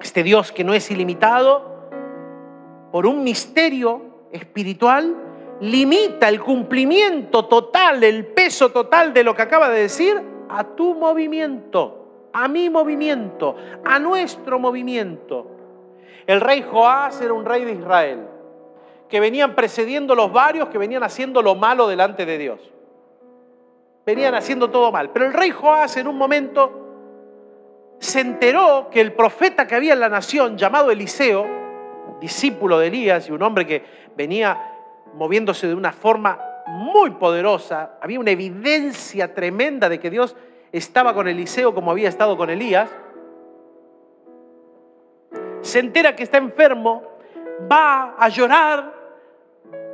[0.00, 1.74] Este Dios que no es ilimitado,
[2.90, 5.16] por un misterio espiritual,
[5.60, 10.94] limita el cumplimiento total, el peso total de lo que acaba de decir a tu
[10.94, 15.50] movimiento, a mi movimiento, a nuestro movimiento.
[16.26, 18.20] El rey Joás era un rey de Israel,
[19.08, 22.60] que venían precediendo los varios que venían haciendo lo malo delante de Dios.
[24.06, 25.10] Venían haciendo todo mal.
[25.10, 26.84] Pero el rey Joás en un momento
[27.98, 31.46] se enteró que el profeta que había en la nación, llamado Eliseo,
[32.20, 33.82] discípulo de Elías y un hombre que
[34.16, 34.73] venía
[35.14, 40.34] moviéndose de una forma muy poderosa, había una evidencia tremenda de que Dios
[40.72, 42.90] estaba con Eliseo como había estado con Elías,
[45.60, 47.02] se entera que está enfermo,
[47.70, 48.92] va a llorar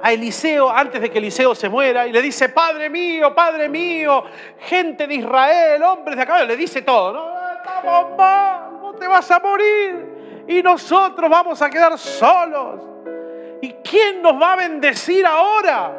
[0.03, 4.25] a Eliseo antes de que Eliseo se muera y le dice, Padre mío, Padre mío,
[4.59, 9.31] gente de Israel, hombres de acá, le dice todo, no, estamos mal, no te vas
[9.31, 12.90] a morir y nosotros vamos a quedar solos.
[13.61, 15.93] ¿Y quién nos va a bendecir ahora?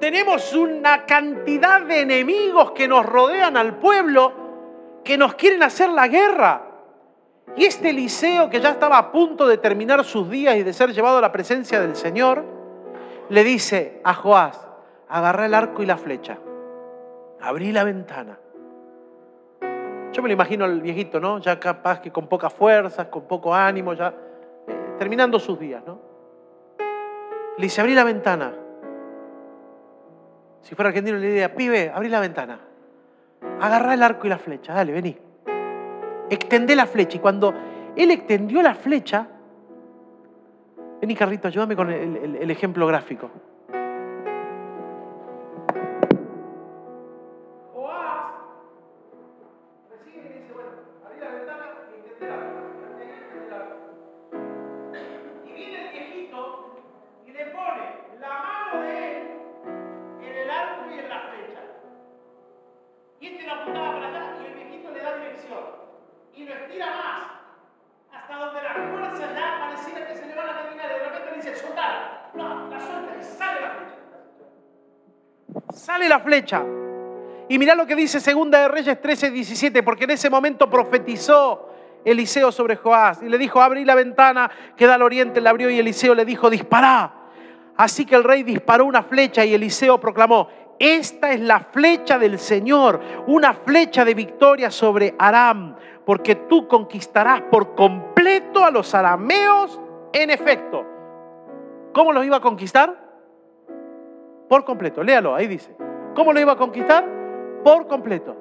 [0.00, 4.32] Tenemos una cantidad de enemigos que nos rodean al pueblo,
[5.04, 6.62] que nos quieren hacer la guerra.
[7.56, 10.92] Y este Eliseo, que ya estaba a punto de terminar sus días y de ser
[10.92, 12.44] llevado a la presencia del Señor,
[13.28, 14.66] le dice a Joás,
[15.08, 16.38] agarra el arco y la flecha,
[17.40, 18.38] abrí la ventana.
[20.12, 21.38] Yo me lo imagino al viejito, ¿no?
[21.38, 24.14] Ya capaz que con pocas fuerzas, con poco ánimo, ya
[24.66, 25.98] eh, terminando sus días, ¿no?
[27.56, 28.52] Le dice, abrí la ventana.
[30.62, 32.58] Si fuera argentino le diría, pibe, abrí la ventana.
[33.60, 35.16] Agarrá el arco y la flecha, dale, vení.
[36.30, 37.18] Extendé la flecha.
[37.18, 37.54] Y cuando
[37.94, 39.26] él extendió la flecha,
[41.00, 43.30] vení Carrito, ayúdame con el, el ejemplo gráfico.
[75.84, 76.64] Sale la flecha.
[77.46, 81.68] Y mirá lo que dice Segunda de Reyes 13, 17, porque en ese momento profetizó
[82.06, 85.68] Eliseo sobre Joás y le dijo, abrí la ventana que da al oriente, la abrió
[85.68, 87.12] y Eliseo le dijo, dispará.
[87.76, 92.38] Así que el rey disparó una flecha y Eliseo proclamó, esta es la flecha del
[92.38, 99.78] Señor, una flecha de victoria sobre Aram, porque tú conquistarás por completo a los arameos
[100.14, 100.86] en efecto.
[101.92, 103.03] ¿Cómo los iba a conquistar?
[104.48, 105.74] Por completo, léalo, ahí dice.
[106.14, 107.04] ¿Cómo lo iba a conquistar?
[107.64, 108.36] Por completo.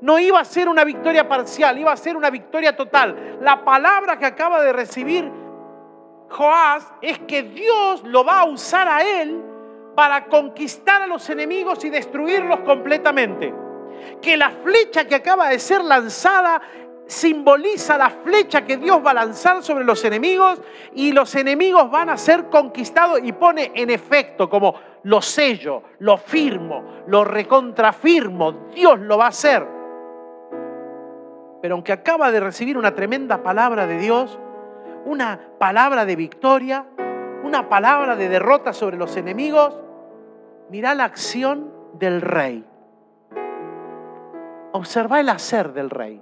[0.00, 3.38] No iba a ser una victoria parcial, iba a ser una victoria total.
[3.40, 5.30] La palabra que acaba de recibir
[6.28, 9.42] Joás es que Dios lo va a usar a él
[9.94, 13.54] para conquistar a los enemigos y destruirlos completamente.
[14.20, 16.60] Que la flecha que acaba de ser lanzada
[17.06, 20.60] simboliza la flecha que Dios va a lanzar sobre los enemigos
[20.92, 24.74] y los enemigos van a ser conquistados y pone en efecto como
[25.06, 29.64] lo sello, lo firmo, lo recontrafirmo, Dios lo va a hacer.
[31.62, 34.36] Pero aunque acaba de recibir una tremenda palabra de Dios,
[35.04, 36.86] una palabra de victoria,
[37.44, 39.80] una palabra de derrota sobre los enemigos,
[40.70, 42.64] mira la acción del rey.
[44.72, 46.20] Observa el hacer del rey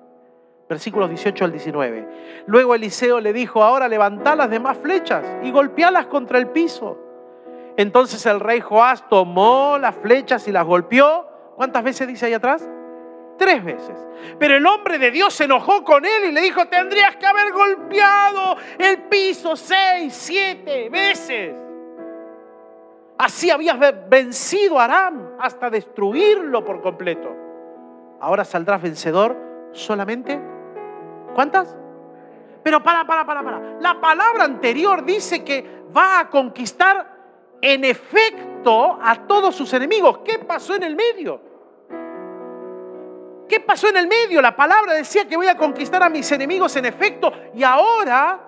[0.68, 2.08] versículos 18 al 19.
[2.46, 7.03] Luego Eliseo le dijo, ahora levantá las demás flechas y golpealas contra el piso.
[7.76, 11.26] Entonces el rey Joás tomó las flechas y las golpeó.
[11.56, 12.68] ¿Cuántas veces dice ahí atrás?
[13.36, 13.96] Tres veces.
[14.38, 17.52] Pero el hombre de Dios se enojó con él y le dijo, tendrías que haber
[17.52, 21.54] golpeado el piso seis, siete veces.
[23.18, 27.34] Así habías vencido a Aram hasta destruirlo por completo.
[28.20, 29.36] Ahora saldrás vencedor
[29.72, 30.40] solamente
[31.34, 31.76] ¿Cuántas?
[32.62, 33.60] Pero para, para, para, para.
[33.80, 37.13] La palabra anterior dice que va a conquistar
[37.66, 40.18] en efecto a todos sus enemigos.
[40.18, 41.40] ¿Qué pasó en el medio?
[43.48, 44.42] ¿Qué pasó en el medio?
[44.42, 48.38] La palabra decía que voy a conquistar a mis enemigos en efecto y ahora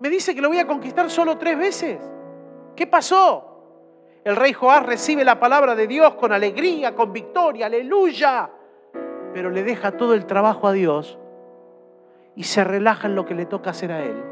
[0.00, 1.98] me dice que lo voy a conquistar solo tres veces.
[2.76, 4.20] ¿Qué pasó?
[4.22, 8.50] El rey Joás recibe la palabra de Dios con alegría, con victoria, aleluya.
[9.32, 11.18] pero le deja todo el trabajo a Dios
[12.36, 14.31] y se relaja en lo que le toca hacer a él.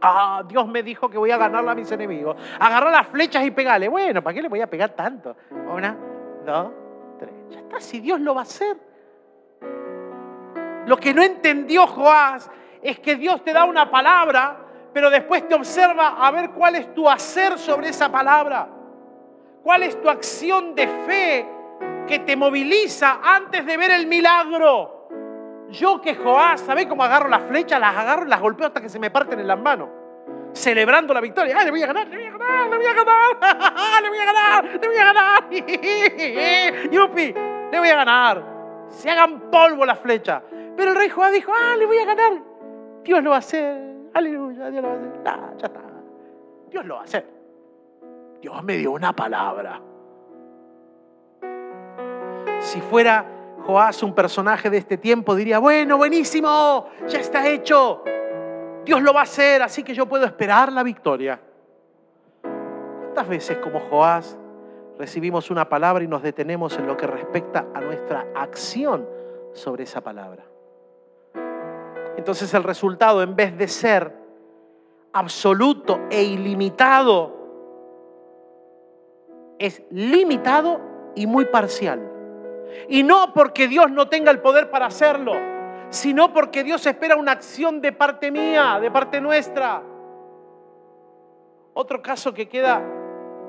[0.00, 2.36] Ah, Dios me dijo que voy a ganarle a mis enemigos.
[2.58, 3.88] Agarrar las flechas y pegarle.
[3.88, 5.36] Bueno, ¿para qué le voy a pegar tanto?
[5.50, 5.96] Una,
[6.44, 6.70] dos,
[7.18, 7.32] tres.
[7.50, 8.76] Ya está, si Dios lo va a hacer.
[10.86, 14.56] Lo que no entendió Joás es que Dios te da una palabra,
[14.92, 18.68] pero después te observa a ver cuál es tu hacer sobre esa palabra.
[19.62, 21.48] ¿Cuál es tu acción de fe
[22.06, 24.95] que te moviliza antes de ver el milagro?
[25.70, 27.80] Yo que Joás, ¿sabés cómo agarro las flechas?
[27.80, 29.88] Las agarro y las golpeo hasta que se me parten en las manos.
[30.52, 31.56] Celebrando la victoria.
[31.58, 32.08] ¡Ay, le voy a ganar!
[32.08, 32.70] ¡Le voy a ganar!
[32.70, 34.02] ¡Le voy a ganar!
[34.02, 34.64] ¡Le voy a ganar!
[34.64, 35.50] ¡Le voy a ganar!
[36.90, 37.34] ¡Yupi!
[37.72, 38.44] ¡Le voy a ganar!
[38.88, 40.42] Se hagan polvo las flechas.
[40.76, 42.32] Pero el rey Joás dijo, ¡ah, le voy a ganar!
[43.02, 43.96] Dios lo va a hacer.
[44.14, 45.58] Aleluya, Dios lo va a hacer.
[45.58, 45.80] ya está.
[46.70, 47.26] Dios lo va a hacer.
[48.40, 49.80] Dios me dio una palabra.
[52.60, 53.35] Si fuera
[53.66, 58.04] Joás, un personaje de este tiempo, diría, bueno, buenísimo, ya está hecho.
[58.84, 61.40] Dios lo va a hacer, así que yo puedo esperar la victoria.
[62.42, 64.38] ¿Cuántas veces como Joás
[64.98, 69.08] recibimos una palabra y nos detenemos en lo que respecta a nuestra acción
[69.52, 70.44] sobre esa palabra?
[72.16, 74.12] Entonces el resultado, en vez de ser
[75.12, 77.34] absoluto e ilimitado,
[79.58, 80.80] es limitado
[81.16, 82.15] y muy parcial.
[82.88, 85.34] Y no porque Dios no tenga el poder para hacerlo,
[85.90, 89.82] sino porque Dios espera una acción de parte mía, de parte nuestra.
[91.74, 92.82] Otro caso que queda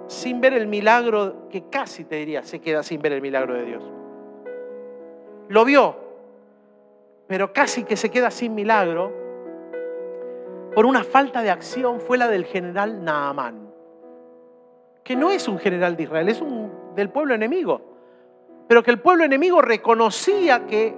[0.08, 3.65] sin ver el milagro, que casi te diría, se queda sin ver el milagro de
[3.65, 3.84] Dios.
[5.49, 5.95] Lo vio,
[7.27, 9.13] pero casi que se queda sin milagro
[10.73, 13.71] por una falta de acción fue la del general Naamán,
[15.03, 17.96] que no es un general de Israel, es un del pueblo enemigo
[18.67, 20.93] pero que el pueblo enemigo reconocía que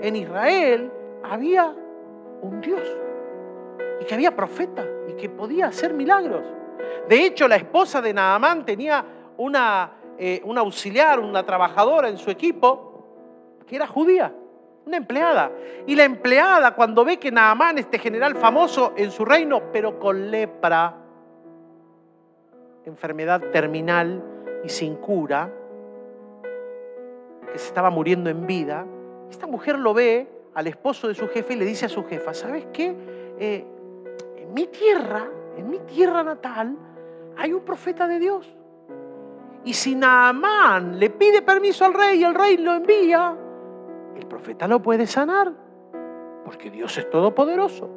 [0.00, 0.90] en Israel
[1.24, 1.74] había
[2.42, 2.82] un Dios
[4.00, 6.44] y que había profeta y que podía hacer milagros.
[7.08, 9.04] De hecho, la esposa de Naamán tenía
[9.36, 12.92] una, eh, una auxiliar, una trabajadora en su equipo
[13.66, 14.32] que era judía,
[14.86, 15.50] una empleada.
[15.86, 20.30] Y la empleada, cuando ve que Naamán, este general famoso en su reino, pero con
[20.30, 20.96] lepra,
[22.84, 24.22] enfermedad terminal
[24.64, 25.50] y sin cura,
[27.52, 28.86] que se estaba muriendo en vida,
[29.30, 32.34] esta mujer lo ve al esposo de su jefe y le dice a su jefa,
[32.34, 32.94] ¿sabes qué?
[33.38, 33.64] Eh,
[34.38, 36.76] en mi tierra, en mi tierra natal,
[37.36, 38.50] hay un profeta de Dios.
[39.64, 43.36] Y si Naamán le pide permiso al rey y el rey lo envía,
[44.16, 45.52] el profeta lo puede sanar,
[46.44, 47.90] porque Dios es todopoderoso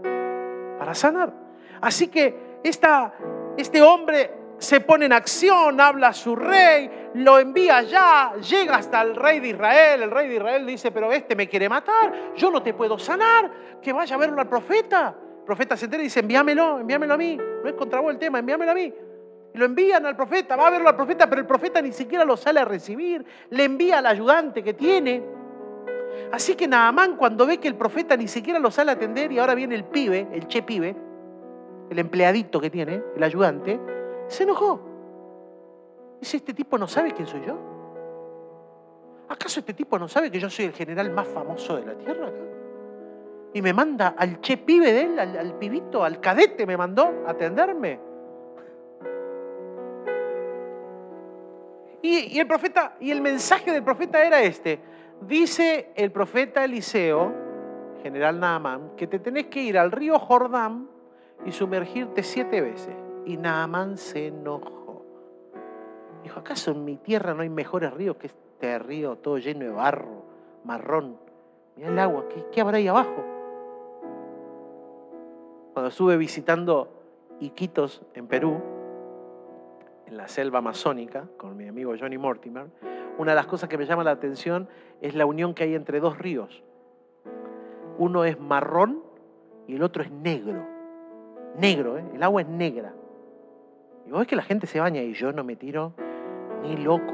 [0.78, 1.34] para sanar.
[1.82, 3.14] Así que esta,
[3.58, 9.02] este hombre se pone en acción, habla a su rey, lo envía allá, llega hasta
[9.02, 10.04] el rey de Israel.
[10.04, 13.52] El rey de Israel dice, pero este me quiere matar, yo no te puedo sanar,
[13.82, 15.16] que vaya a verlo al profeta.
[15.40, 17.38] El profeta se entera y dice, envíamelo, envíamelo a mí.
[17.38, 18.94] No es contra vos el tema, envíamelo a mí.
[19.54, 22.26] Y lo envían al profeta, va a verlo al profeta, pero el profeta ni siquiera
[22.26, 23.26] lo sale a recibir.
[23.50, 25.24] Le envía al ayudante que tiene.
[26.32, 29.40] Así que Naamán cuando ve que el profeta ni siquiera lo sale a atender y
[29.40, 30.96] ahora viene el pibe, el che pibe,
[31.90, 33.80] el empleadito que tiene, el ayudante,
[34.28, 34.80] se enojó.
[36.20, 37.58] Dice, ¿este tipo no sabe quién soy yo?
[39.28, 42.32] ¿Acaso este tipo no sabe que yo soy el general más famoso de la tierra
[43.54, 47.32] Y me manda al che pibe de él, al, pibito, al cadete me mandó a
[47.32, 48.00] atenderme.
[52.02, 54.80] Y, el profeta, y el mensaje del profeta era este.
[55.22, 57.34] Dice el profeta Eliseo,
[58.04, 60.88] general Naamán, que te tenés que ir al río Jordán
[61.46, 63.05] y sumergirte siete veces.
[63.26, 65.04] Y Naamán se enojó.
[66.24, 69.72] Dijo, ¿acaso en mi tierra no hay mejores ríos que este río todo lleno de
[69.72, 70.24] barro,
[70.64, 71.18] marrón?
[71.76, 73.24] Mira el agua, ¿qué, habrá ahí abajo?
[75.74, 76.90] Cuando estuve visitando
[77.40, 78.62] Iquitos en Perú,
[80.06, 82.68] en la selva amazónica, con mi amigo Johnny Mortimer,
[83.18, 84.70] una de las cosas que me llama la atención
[85.02, 86.64] es la unión que hay entre dos ríos.
[87.98, 89.04] Uno es marrón
[89.68, 90.66] y el otro es negro.
[91.58, 92.06] Negro, ¿eh?
[92.14, 92.94] el agua es negra.
[94.06, 95.94] Y vos ves que la gente se baña y yo no me tiro
[96.62, 97.14] ni loco.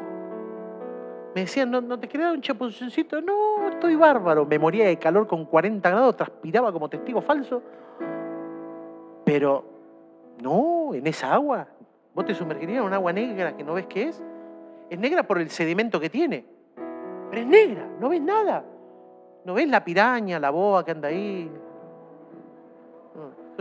[1.34, 3.22] Me decían, ¿no, te quería un chapuzoncito?
[3.22, 4.46] No, estoy bárbaro.
[4.46, 7.64] Me moría de calor con 40 grados, transpiraba como testigo falso.
[9.24, 9.64] Pero,
[10.42, 11.68] no, en esa agua.
[12.14, 14.22] ¿Vos te sumergirías en un agua negra que no ves qué es?
[14.90, 16.44] Es negra por el sedimento que tiene.
[17.30, 18.66] Pero es negra, no ves nada.
[19.46, 21.50] No ves la piraña, la boa que anda ahí,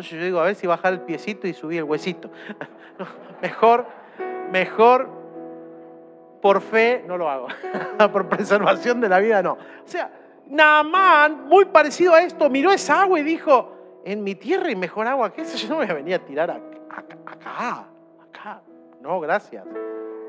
[0.01, 2.31] entonces yo digo, a ver si bajar el piecito y subir el huesito.
[3.43, 3.87] mejor,
[4.51, 5.09] mejor
[6.41, 7.49] por fe no lo hago.
[8.13, 9.53] por preservación de la vida no.
[9.53, 10.11] O sea,
[10.47, 15.07] Naamán, muy parecido a esto, miró esa agua y dijo, en mi tierra hay mejor
[15.07, 17.87] agua que esa, yo no me voy a venir a tirar acá,
[18.23, 18.63] acá.
[19.01, 19.65] No, gracias.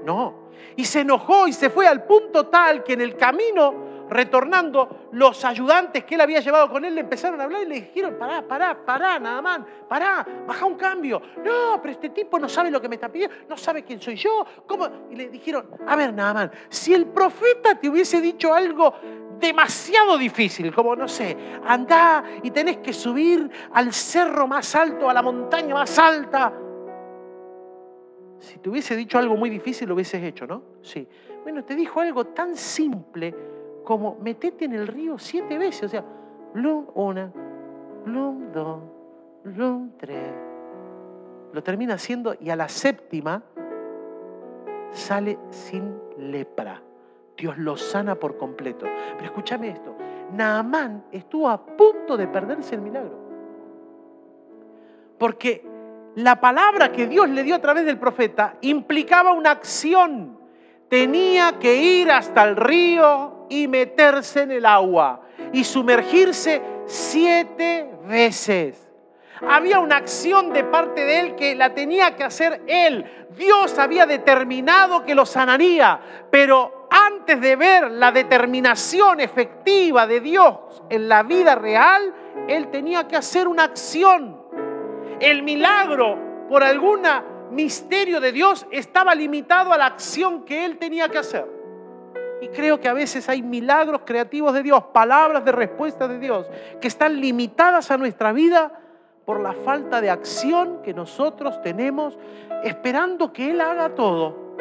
[0.03, 0.33] No.
[0.75, 5.43] Y se enojó y se fue al punto tal que en el camino retornando, los
[5.45, 8.45] ayudantes que él había llevado con él le empezaron a hablar y le dijeron, pará,
[8.45, 11.21] pará, pará, nada más, pará, baja un cambio.
[11.43, 14.17] No, pero este tipo no sabe lo que me está pidiendo, no sabe quién soy
[14.17, 14.45] yo.
[14.67, 15.07] ¿Cómo?
[15.09, 18.93] Y le dijeron, a ver, nada más, si el profeta te hubiese dicho algo
[19.39, 21.35] demasiado difícil, como no sé,
[21.65, 26.53] andá y tenés que subir al cerro más alto, a la montaña más alta.
[28.39, 30.63] Si te hubiese dicho algo muy difícil, lo hubieses hecho, ¿no?
[30.81, 31.07] Sí.
[31.43, 33.33] Bueno, te dijo algo tan simple
[33.83, 35.83] como metete en el río siete veces.
[35.83, 36.03] O sea,
[36.53, 37.31] blum una,
[38.05, 38.79] blum dos,
[39.43, 40.33] blum tres.
[41.53, 43.43] Lo termina haciendo y a la séptima
[44.91, 46.81] sale sin lepra.
[47.37, 48.85] Dios lo sana por completo.
[49.13, 49.95] Pero escúchame esto,
[50.33, 53.19] Naamán estuvo a punto de perderse el milagro.
[55.17, 55.65] Porque
[56.15, 60.37] la palabra que Dios le dio a través del profeta implicaba una acción.
[60.91, 65.21] Tenía que ir hasta el río y meterse en el agua
[65.53, 68.89] y sumergirse siete veces.
[69.47, 73.05] Había una acción de parte de él que la tenía que hacer él.
[73.37, 75.97] Dios había determinado que lo sanaría,
[76.29, 82.13] pero antes de ver la determinación efectiva de Dios en la vida real,
[82.49, 84.41] él tenía que hacer una acción.
[85.21, 87.05] El milagro, por algún
[87.51, 91.45] misterio de Dios, estaba limitado a la acción que él tenía que hacer.
[92.41, 96.47] Y creo que a veces hay milagros creativos de Dios, palabras de respuesta de Dios,
[96.79, 98.71] que están limitadas a nuestra vida
[99.25, 102.17] por la falta de acción que nosotros tenemos
[102.63, 104.51] esperando que Él haga todo.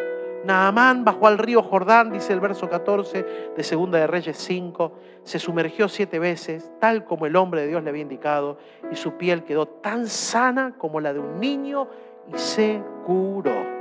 [0.44, 5.38] Naamán bajó al río Jordán, dice el verso 14 de Segunda de Reyes 5, se
[5.38, 8.58] sumergió siete veces, tal como el hombre de Dios le había indicado,
[8.90, 11.88] y su piel quedó tan sana como la de un niño
[12.28, 13.80] y se curó.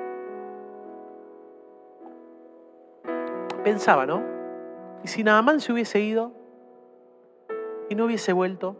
[3.63, 4.23] Pensaba, ¿no?
[5.03, 6.31] ¿Y si Naamán se hubiese ido
[7.89, 8.75] y no hubiese vuelto?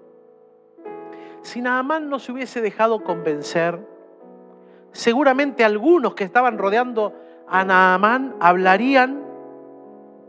[1.42, 3.80] Si Naamán no se hubiese dejado convencer,
[4.92, 7.14] seguramente algunos que estaban rodeando
[7.48, 9.24] a Naamán hablarían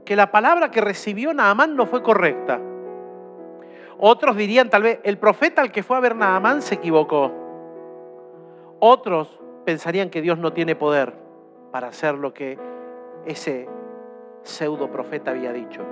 [0.04, 2.60] que la palabra que recibió Naamán no fue correcta.
[3.98, 7.39] Otros dirían tal vez, el profeta al que fue a ver Naamán se equivocó.
[8.80, 11.14] Otros pensarían que Dios no tiene poder
[11.70, 12.58] para hacer lo que
[13.26, 13.68] ese
[14.42, 15.82] pseudo profeta había dicho.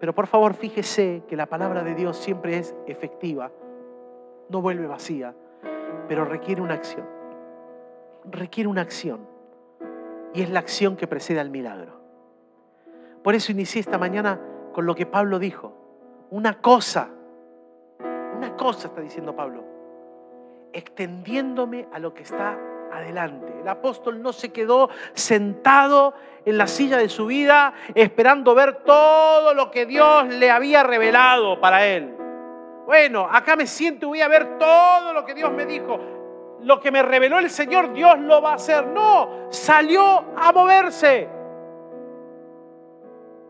[0.00, 3.52] Pero por favor fíjese que la palabra de Dios siempre es efectiva,
[4.48, 5.34] no vuelve vacía,
[6.08, 7.06] pero requiere una acción.
[8.24, 9.20] Requiere una acción
[10.32, 12.00] y es la acción que precede al milagro.
[13.22, 14.40] Por eso inicié esta mañana
[14.72, 15.74] con lo que Pablo dijo.
[16.30, 17.10] Una cosa,
[18.36, 19.73] una cosa está diciendo Pablo,
[20.74, 22.58] extendiéndome a lo que está
[22.92, 23.52] adelante.
[23.60, 26.14] El apóstol no se quedó sentado
[26.44, 31.60] en la silla de su vida esperando ver todo lo que Dios le había revelado
[31.60, 32.14] para él.
[32.86, 35.98] Bueno, acá me siento y voy a ver todo lo que Dios me dijo
[36.64, 38.86] lo que me reveló el Señor, Dios lo va a hacer.
[38.86, 41.28] No, salió a moverse.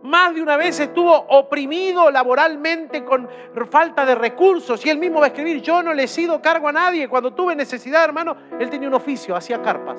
[0.04, 3.26] Más de una vez estuvo oprimido laboralmente con
[3.70, 4.84] falta de recursos.
[4.84, 7.08] Y él mismo va a escribir, yo no le he sido cargo a nadie.
[7.08, 9.98] Cuando tuve necesidad, hermano, él tenía un oficio, hacía carpas.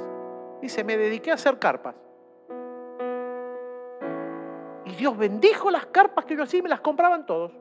[0.62, 1.96] Dice, me dediqué a hacer carpas.
[4.86, 7.52] Y Dios bendijo las carpas que yo hacía y me las compraban todos.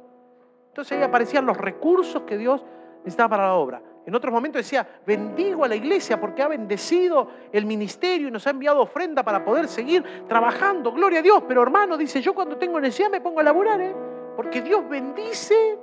[0.68, 2.62] Entonces ahí aparecían los recursos que Dios
[2.98, 3.80] necesitaba para la obra.
[4.06, 8.46] En otros momentos decía, bendigo a la iglesia porque ha bendecido el ministerio y nos
[8.46, 10.92] ha enviado ofrenda para poder seguir trabajando.
[10.92, 11.42] Gloria a Dios.
[11.48, 13.94] Pero hermano, dice, yo cuando tengo necesidad me pongo a laburar, ¿eh?
[14.36, 15.78] porque Dios bendice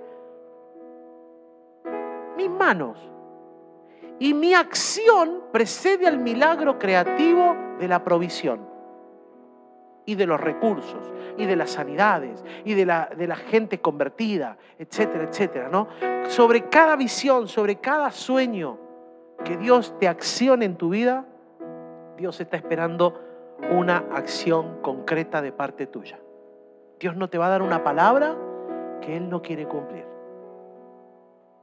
[2.38, 2.98] mis manos.
[4.20, 8.71] Y mi acción precede al milagro creativo de la provisión
[10.06, 14.58] y de los recursos y de las sanidades y de la, de la gente convertida,
[14.78, 15.88] etcétera, etcétera, ¿no?
[16.28, 18.78] Sobre cada visión, sobre cada sueño
[19.44, 21.26] que Dios te accione en tu vida,
[22.18, 23.20] Dios está esperando
[23.72, 26.20] una acción concreta de parte tuya.
[27.00, 28.36] Dios no te va a dar una palabra
[29.02, 30.06] que Él no quiere cumplir.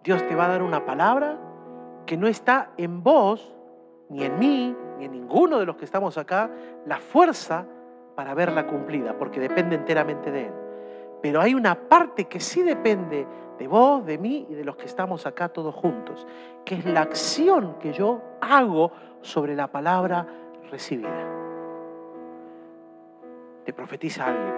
[0.03, 1.39] Dios te va a dar una palabra
[2.07, 3.55] que no está en vos,
[4.09, 6.51] ni en mí, ni en ninguno de los que estamos acá,
[6.87, 7.67] la fuerza
[8.19, 10.53] para verla cumplida, porque depende enteramente de Él.
[11.23, 13.25] Pero hay una parte que sí depende
[13.57, 16.27] de vos, de mí y de los que estamos acá todos juntos,
[16.65, 18.91] que es la acción que yo hago
[19.21, 20.27] sobre la palabra
[20.69, 21.27] recibida.
[23.65, 24.55] te profetiza alguien.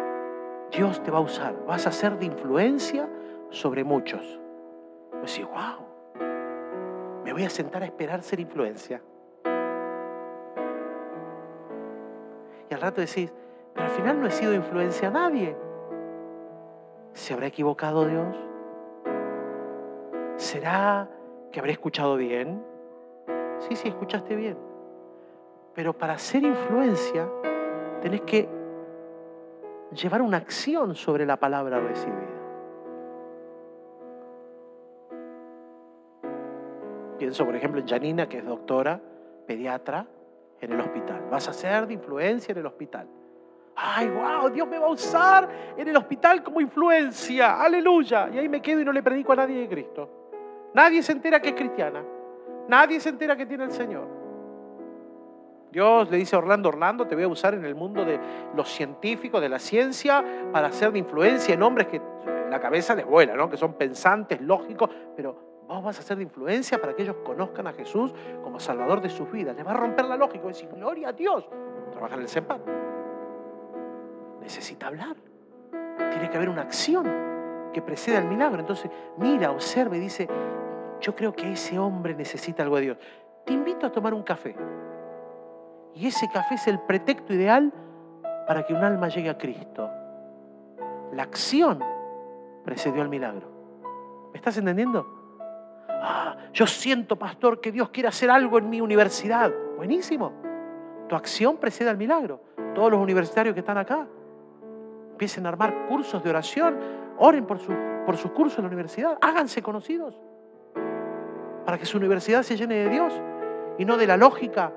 [0.72, 3.10] Dios te va a usar, vas a ser de influencia
[3.50, 4.40] sobre muchos.
[5.18, 5.84] Pues sí, wow,
[7.24, 9.02] me voy a sentar a esperar ser influencia.
[12.70, 13.30] Y al rato decís,
[13.74, 15.56] pero al final no he sido influencia a nadie.
[17.12, 18.36] ¿Se habrá equivocado Dios?
[20.36, 21.08] ¿Será
[21.52, 22.62] que habré escuchado bien?
[23.58, 24.56] Sí, sí, escuchaste bien.
[25.74, 27.28] Pero para ser influencia
[28.00, 28.48] tenés que
[29.92, 32.40] llevar una acción sobre la palabra recibida.
[37.18, 38.98] Pienso, por ejemplo, en Janina, que es doctora,
[39.46, 40.06] pediatra,
[40.60, 41.26] en el hospital.
[41.30, 43.08] Vas a ser de influencia en el hospital.
[43.82, 47.62] Ay, wow, Dios me va a usar en el hospital como influencia.
[47.62, 48.28] Aleluya.
[48.30, 50.08] Y ahí me quedo y no le predico a nadie de Cristo.
[50.74, 52.04] Nadie se entera que es cristiana.
[52.68, 54.06] Nadie se entera que tiene el Señor.
[55.72, 58.20] Dios le dice a Orlando, Orlando, te voy a usar en el mundo de
[58.54, 60.22] los científicos, de la ciencia,
[60.52, 62.02] para hacer de influencia en hombres que
[62.50, 63.48] la cabeza les vuela, ¿no?
[63.48, 67.68] que son pensantes, lógicos, pero vos vas a ser de influencia para que ellos conozcan
[67.68, 68.12] a Jesús
[68.42, 69.56] como Salvador de sus vidas.
[69.56, 71.48] Les va a romper la lógica, decir, gloria a Dios.
[71.92, 72.89] Trabaja en el CEPAN.
[74.40, 75.16] Necesita hablar.
[76.10, 77.06] Tiene que haber una acción
[77.72, 78.60] que preceda al milagro.
[78.60, 80.28] Entonces, mira, observa y dice,
[81.00, 82.98] yo creo que ese hombre necesita algo de Dios.
[83.44, 84.54] Te invito a tomar un café.
[85.94, 87.72] Y ese café es el pretexto ideal
[88.46, 89.90] para que un alma llegue a Cristo.
[91.12, 91.82] La acción
[92.64, 93.48] precedió al milagro.
[94.32, 95.06] ¿Me estás entendiendo?
[95.88, 99.52] Ah, yo siento, pastor, que Dios quiere hacer algo en mi universidad.
[99.76, 100.32] Buenísimo.
[101.08, 102.40] Tu acción precede al milagro.
[102.74, 104.06] Todos los universitarios que están acá
[105.20, 106.78] empiecen a armar cursos de oración.
[107.18, 107.74] Oren por su,
[108.06, 109.18] por su curso en la universidad.
[109.20, 110.18] Háganse conocidos
[111.66, 113.12] para que su universidad se llene de Dios
[113.76, 114.72] y no de la lógica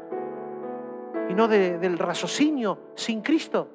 [1.30, 3.70] y no del raciocinio sin Cristo.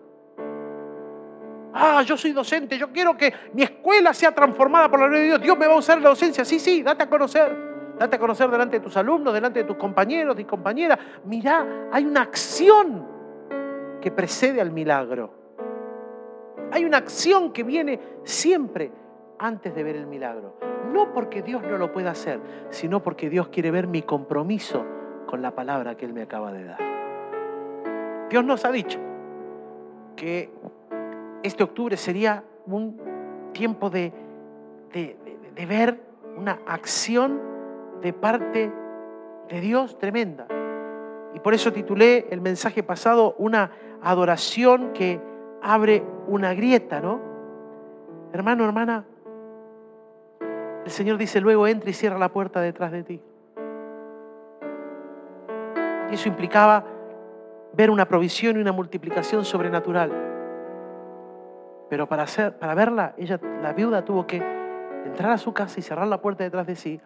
[1.73, 5.29] Ah, yo soy docente, yo quiero que mi escuela sea transformada por la gloria de
[5.29, 5.41] Dios.
[5.41, 6.45] Dios me va a usar en la docencia.
[6.45, 7.97] Sí, sí, date a conocer.
[7.99, 10.99] Date a conocer delante de tus alumnos, delante de tus compañeros y compañeras.
[11.25, 13.07] Mirá, hay una acción
[14.03, 15.38] que precede al milagro.
[16.71, 18.93] Hay una acción que viene siempre
[19.39, 20.55] antes de ver el milagro.
[20.93, 22.41] No porque Dios no lo pueda hacer,
[22.71, 24.85] sino porque Dios quiere ver mi compromiso
[25.27, 28.29] con la palabra que Él me acaba de dar.
[28.31, 28.99] Dios nos ha dicho
[30.17, 30.51] que
[31.43, 33.01] este octubre sería un
[33.53, 34.13] tiempo de,
[34.93, 35.17] de,
[35.67, 36.01] ver
[36.37, 37.41] una acción
[38.03, 38.73] de parte
[39.49, 40.47] de Dios tremenda.
[41.35, 43.71] Y por eso titulé el mensaje pasado una
[44.03, 45.21] adoración que
[45.63, 47.21] abre una grieta, ¿no?
[48.33, 49.05] Hermano, hermana,
[50.85, 53.21] el Señor dice, luego entra y cierra la puerta detrás de ti.
[56.11, 56.85] Y eso implicaba
[57.73, 60.11] ver una provisión y una multiplicación sobrenatural.
[61.91, 64.43] Pero para, hacer, para verla, ella, la viuda tuvo que
[65.05, 67.01] entrar a su casa y cerrar la puerta detrás de sí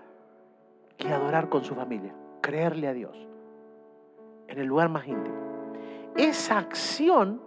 [0.99, 3.17] y adorar con su familia, creerle a Dios
[4.49, 5.37] en el lugar más íntimo.
[6.17, 7.41] Esa acción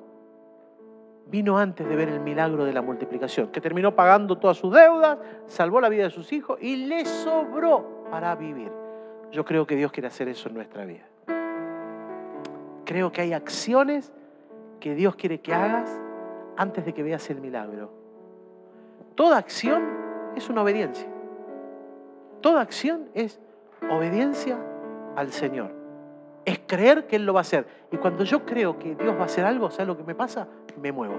[1.27, 5.17] vino antes de ver el milagro de la multiplicación, que terminó pagando todas sus deudas,
[5.47, 8.71] salvó la vida de sus hijos y le sobró para vivir.
[9.31, 11.07] Yo creo que Dios quiere hacer eso en nuestra vida.
[12.85, 14.13] Creo que hay acciones
[14.79, 15.99] que Dios quiere que hagas
[16.57, 17.91] antes de que veas el milagro.
[19.15, 19.83] Toda acción
[20.35, 21.07] es una obediencia.
[22.41, 23.39] Toda acción es
[23.89, 24.57] obediencia
[25.15, 25.84] al Señor.
[26.45, 27.65] Es creer que Él lo va a hacer.
[27.91, 30.47] Y cuando yo creo que Dios va a hacer algo, ¿sabes lo que me pasa?
[30.79, 31.15] Me muevo.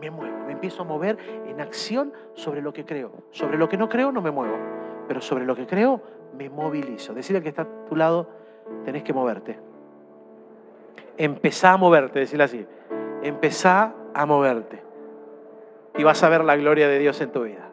[0.00, 0.38] Me muevo.
[0.46, 3.12] Me empiezo a mover en acción sobre lo que creo.
[3.32, 4.56] Sobre lo que no creo no me muevo.
[5.08, 6.00] Pero sobre lo que creo
[6.36, 7.14] me movilizo.
[7.14, 8.28] Decirle que está a tu lado,
[8.84, 9.58] tenés que moverte.
[11.16, 12.66] Empezá a moverte, decirle así.
[13.22, 14.82] Empezá a moverte.
[15.96, 17.70] Y vas a ver la gloria de Dios en tu vida.